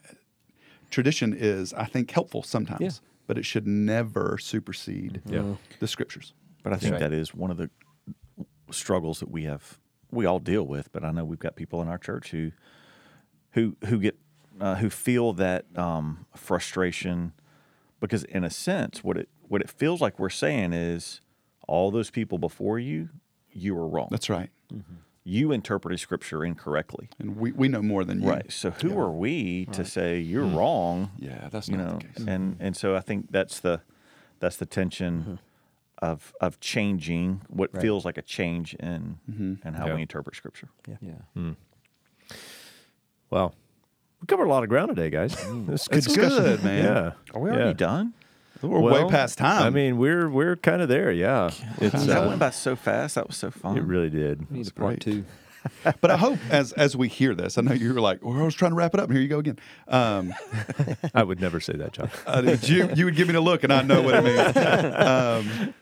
[0.90, 3.08] tradition is, I think, helpful sometimes, Yeah.
[3.28, 5.54] but it should never supersede Yeah.
[5.78, 6.34] the scriptures.
[6.64, 7.00] But I think right.
[7.00, 7.70] that is one of the
[8.72, 9.78] struggles that we have,
[10.10, 10.90] we all deal with.
[10.92, 12.50] But I know we've got people in our church who,
[13.52, 14.18] who, who get,
[14.60, 17.32] uh, who feel that um, frustration,
[18.00, 21.20] because in a sense, what it what it feels like we're saying is,
[21.68, 23.08] all those people before you,
[23.52, 24.08] you were wrong.
[24.10, 24.50] That's right.
[24.72, 24.94] Mm-hmm.
[25.24, 27.08] you interpreted scripture incorrectly.
[27.18, 28.28] And we, we know more than you.
[28.28, 28.50] Right.
[28.50, 28.96] So who Yeah.
[28.96, 30.56] are we to say you're hmm.
[30.56, 31.10] wrong?
[31.18, 32.26] Yeah, that's you not know, the case.
[32.26, 32.62] and mm-hmm.
[32.64, 33.82] and so I think that's the
[34.40, 35.34] that's the tension mm-hmm.
[35.98, 37.82] of of changing what Right.
[37.82, 39.18] feels like a change in
[39.64, 39.94] and how Yeah.
[39.94, 40.68] we interpret scripture.
[40.88, 40.96] Yeah.
[41.34, 41.52] Hmm.
[43.32, 43.54] Well,
[44.20, 45.34] we covered a lot of ground today, guys.
[45.66, 46.42] This is It's discussion.
[46.44, 46.84] good, man.
[46.84, 47.12] Yeah.
[47.34, 47.56] Are we Yeah.
[47.56, 48.12] already done?
[48.60, 49.62] We're Well, way past time.
[49.62, 51.10] I mean, we're we're kind of there.
[51.10, 53.14] Yeah, it's that uh, went by so fast.
[53.16, 53.76] That was so fun.
[53.78, 54.48] it really did.
[54.50, 55.00] We need That's a part great.
[55.00, 55.24] two.
[56.00, 58.42] but I hope as as we hear this, I know you were like, well, I
[58.44, 59.58] was trying to wrap it up, and here you go again.
[59.88, 60.32] Um,
[61.14, 62.10] I would never say that, John.
[62.26, 64.56] uh, you you would give me the look, and I know what it means.
[64.56, 65.74] Um,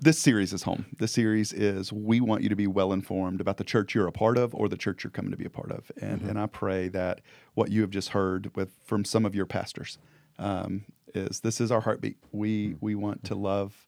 [0.00, 0.86] this series is home.
[0.98, 4.12] This series is we want you to be well informed about the church you're a
[4.12, 5.90] part of or the church you're coming to be a part of.
[6.00, 7.20] And and I pray that
[7.54, 9.98] what you have just heard with from some of your pastors
[10.38, 10.84] um,
[11.14, 12.16] is this is our heartbeat.
[12.32, 13.86] We we want to love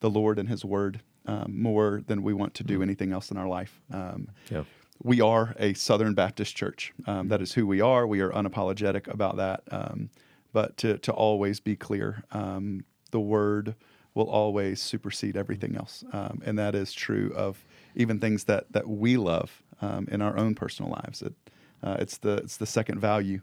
[0.00, 3.36] the Lord and His Word um, more than we want to do anything else in
[3.36, 3.80] our life.
[3.92, 4.64] Um, Yeah.
[5.02, 6.92] we are a Southern Baptist church.
[7.06, 8.06] Um, that is who we are.
[8.06, 9.62] We are unapologetic about that.
[9.70, 10.08] Um,
[10.52, 13.74] but to, to always be clear, um, the word
[14.14, 16.04] will always supersede everything else.
[16.12, 20.36] Um, and that is true of even things that, that we love um, in our
[20.36, 21.22] own personal lives.
[21.22, 21.34] It,
[21.82, 23.40] uh, it's, the, it's the second value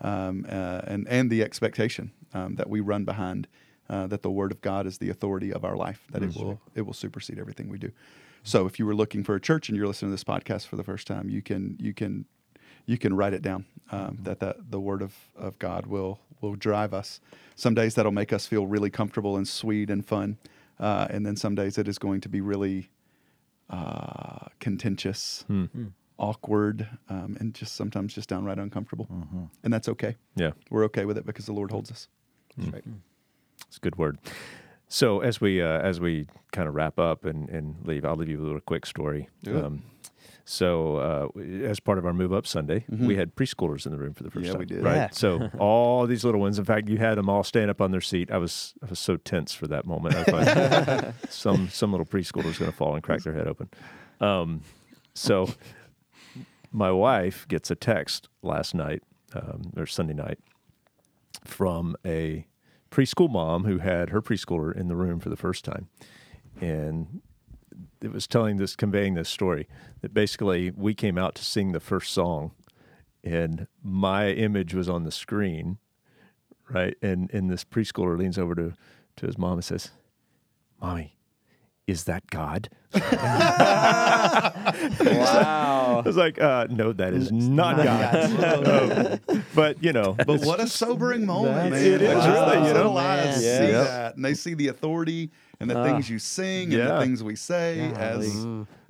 [0.00, 3.48] um, uh, and, and the expectation um, that we run behind.
[3.90, 6.60] Uh, that the word of God is the authority of our life, that it will
[6.74, 7.90] it will supersede everything we do.
[8.42, 10.76] So if you were looking for a church and you're listening to this podcast for
[10.76, 12.26] the first time, you can you can
[12.84, 16.54] you can write it down um, that that the word of, of God will will
[16.54, 17.20] drive us.
[17.56, 20.38] Some days that'll make us feel really comfortable and sweet and fun,
[20.78, 22.90] uh, and then some days it is going to be really
[23.70, 25.44] uh, contentious,
[26.18, 29.08] awkward, um, and just sometimes just downright uncomfortable.
[29.62, 30.16] And that's okay.
[30.36, 30.52] Yeah.
[30.70, 32.08] We're okay with it because the Lord holds us.
[32.56, 32.84] That's right.
[33.66, 34.18] It's a good word.
[34.88, 38.30] So as we uh, as we kind of wrap up and, and leave, I'll leave
[38.30, 39.28] you with a little quick story.
[39.42, 39.64] Do it.
[39.64, 39.82] Um,
[40.50, 40.96] so
[41.36, 44.22] uh, as part of our move up Sunday, we had preschoolers in the room for
[44.22, 44.46] the first Mm-hmm.
[44.46, 44.58] Yeah, time.
[44.60, 44.82] we did.
[44.82, 44.94] Right.
[44.96, 45.08] Yeah.
[45.12, 46.58] So all these little ones.
[46.58, 48.30] In fact, you had them all stand up on their seat.
[48.30, 50.14] I was I was so tense for that moment.
[50.14, 53.68] I thought some some little preschooler preschooler's going to fall and crack their head open.
[54.20, 54.62] Um,
[55.14, 55.50] so
[56.72, 59.02] my wife gets a text last night
[59.34, 60.38] um, or Sunday night
[61.44, 62.46] from a
[62.90, 65.88] preschool mom who had her preschooler in the room for the first time.
[66.60, 67.20] And
[68.00, 69.66] it was telling this, conveying this story
[70.02, 72.52] that basically we came out to sing the first song
[73.24, 75.78] and my image was on the screen,
[76.70, 76.96] right?
[77.02, 78.74] And, and this preschooler leans over to,
[79.16, 79.90] to his mom and says,
[80.80, 81.16] Mommy,
[81.86, 82.68] is that God?
[85.00, 86.00] Wow.
[86.04, 89.18] I was like, uh, no, that is not God.
[89.28, 91.82] Um, but you know, But what a sobering moment, man.
[91.84, 92.72] It is Like, really, those you know?
[92.74, 93.38] little eyes Man.
[93.40, 93.82] see Yeah.
[93.84, 95.30] that, and they see the authority
[95.60, 98.46] and the uh, things you sing and the things we say as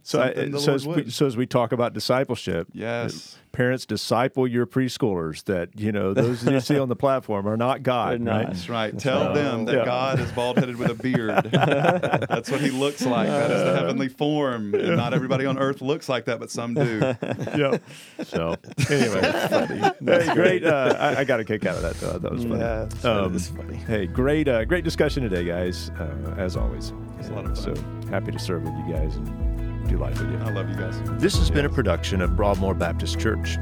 [0.09, 3.36] so I, so as, we, so as we talk about discipleship, Yes.
[3.52, 5.44] parents disciple your preschoolers.
[5.44, 8.32] That you know those that you see on the platform are not God, not.
[8.34, 8.46] right?
[8.46, 8.98] That's right.
[8.98, 9.84] Tell them that Yeah.
[9.84, 11.44] God is bald headed with a beard.
[11.52, 13.28] That's what he looks like.
[13.28, 14.74] That is the heavenly form.
[14.74, 17.00] And not everybody on earth looks like that, but some do.
[17.56, 17.82] yep.
[18.24, 18.56] So
[18.90, 20.64] anyway, hey, great.
[20.64, 21.96] Uh, I, I got a kick out of that.
[21.96, 22.18] Though.
[22.18, 22.61] That was funny.
[22.61, 23.76] Yeah, Um, funny.
[23.76, 25.90] Hey, great, uh, great discussion today, guys.
[25.98, 27.74] Uh, as always, It's a lot of fun.
[27.76, 29.57] So happy to serve with you guys and
[29.97, 30.39] life with you.
[30.39, 31.01] I love you guys.
[31.20, 33.57] This has been a production of Broadmoor Baptist Church.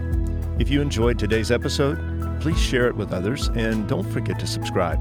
[0.59, 4.99] If you enjoyed today's episode, please share it with others and don't forget to subscribe.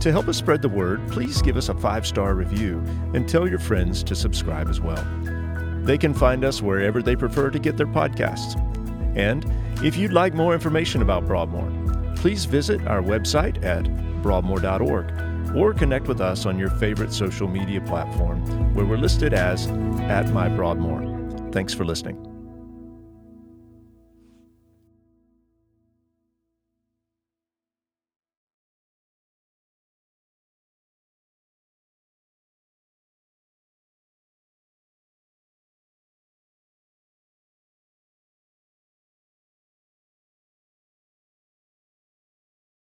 [0.00, 2.82] To help us spread the word, please give us a five star review
[3.14, 5.04] and tell your friends to subscribe as well.
[5.82, 8.56] They can find us wherever they prefer to get their podcasts.
[9.16, 9.44] And
[9.84, 13.84] if you'd like more information about Broadmoor, please visit our website at
[14.22, 18.40] broadmoor.org or connect with us on your favorite social media platform
[18.74, 19.66] where we're listed as
[20.08, 21.50] at my Broadmoor.
[21.52, 22.31] Thanks for listening.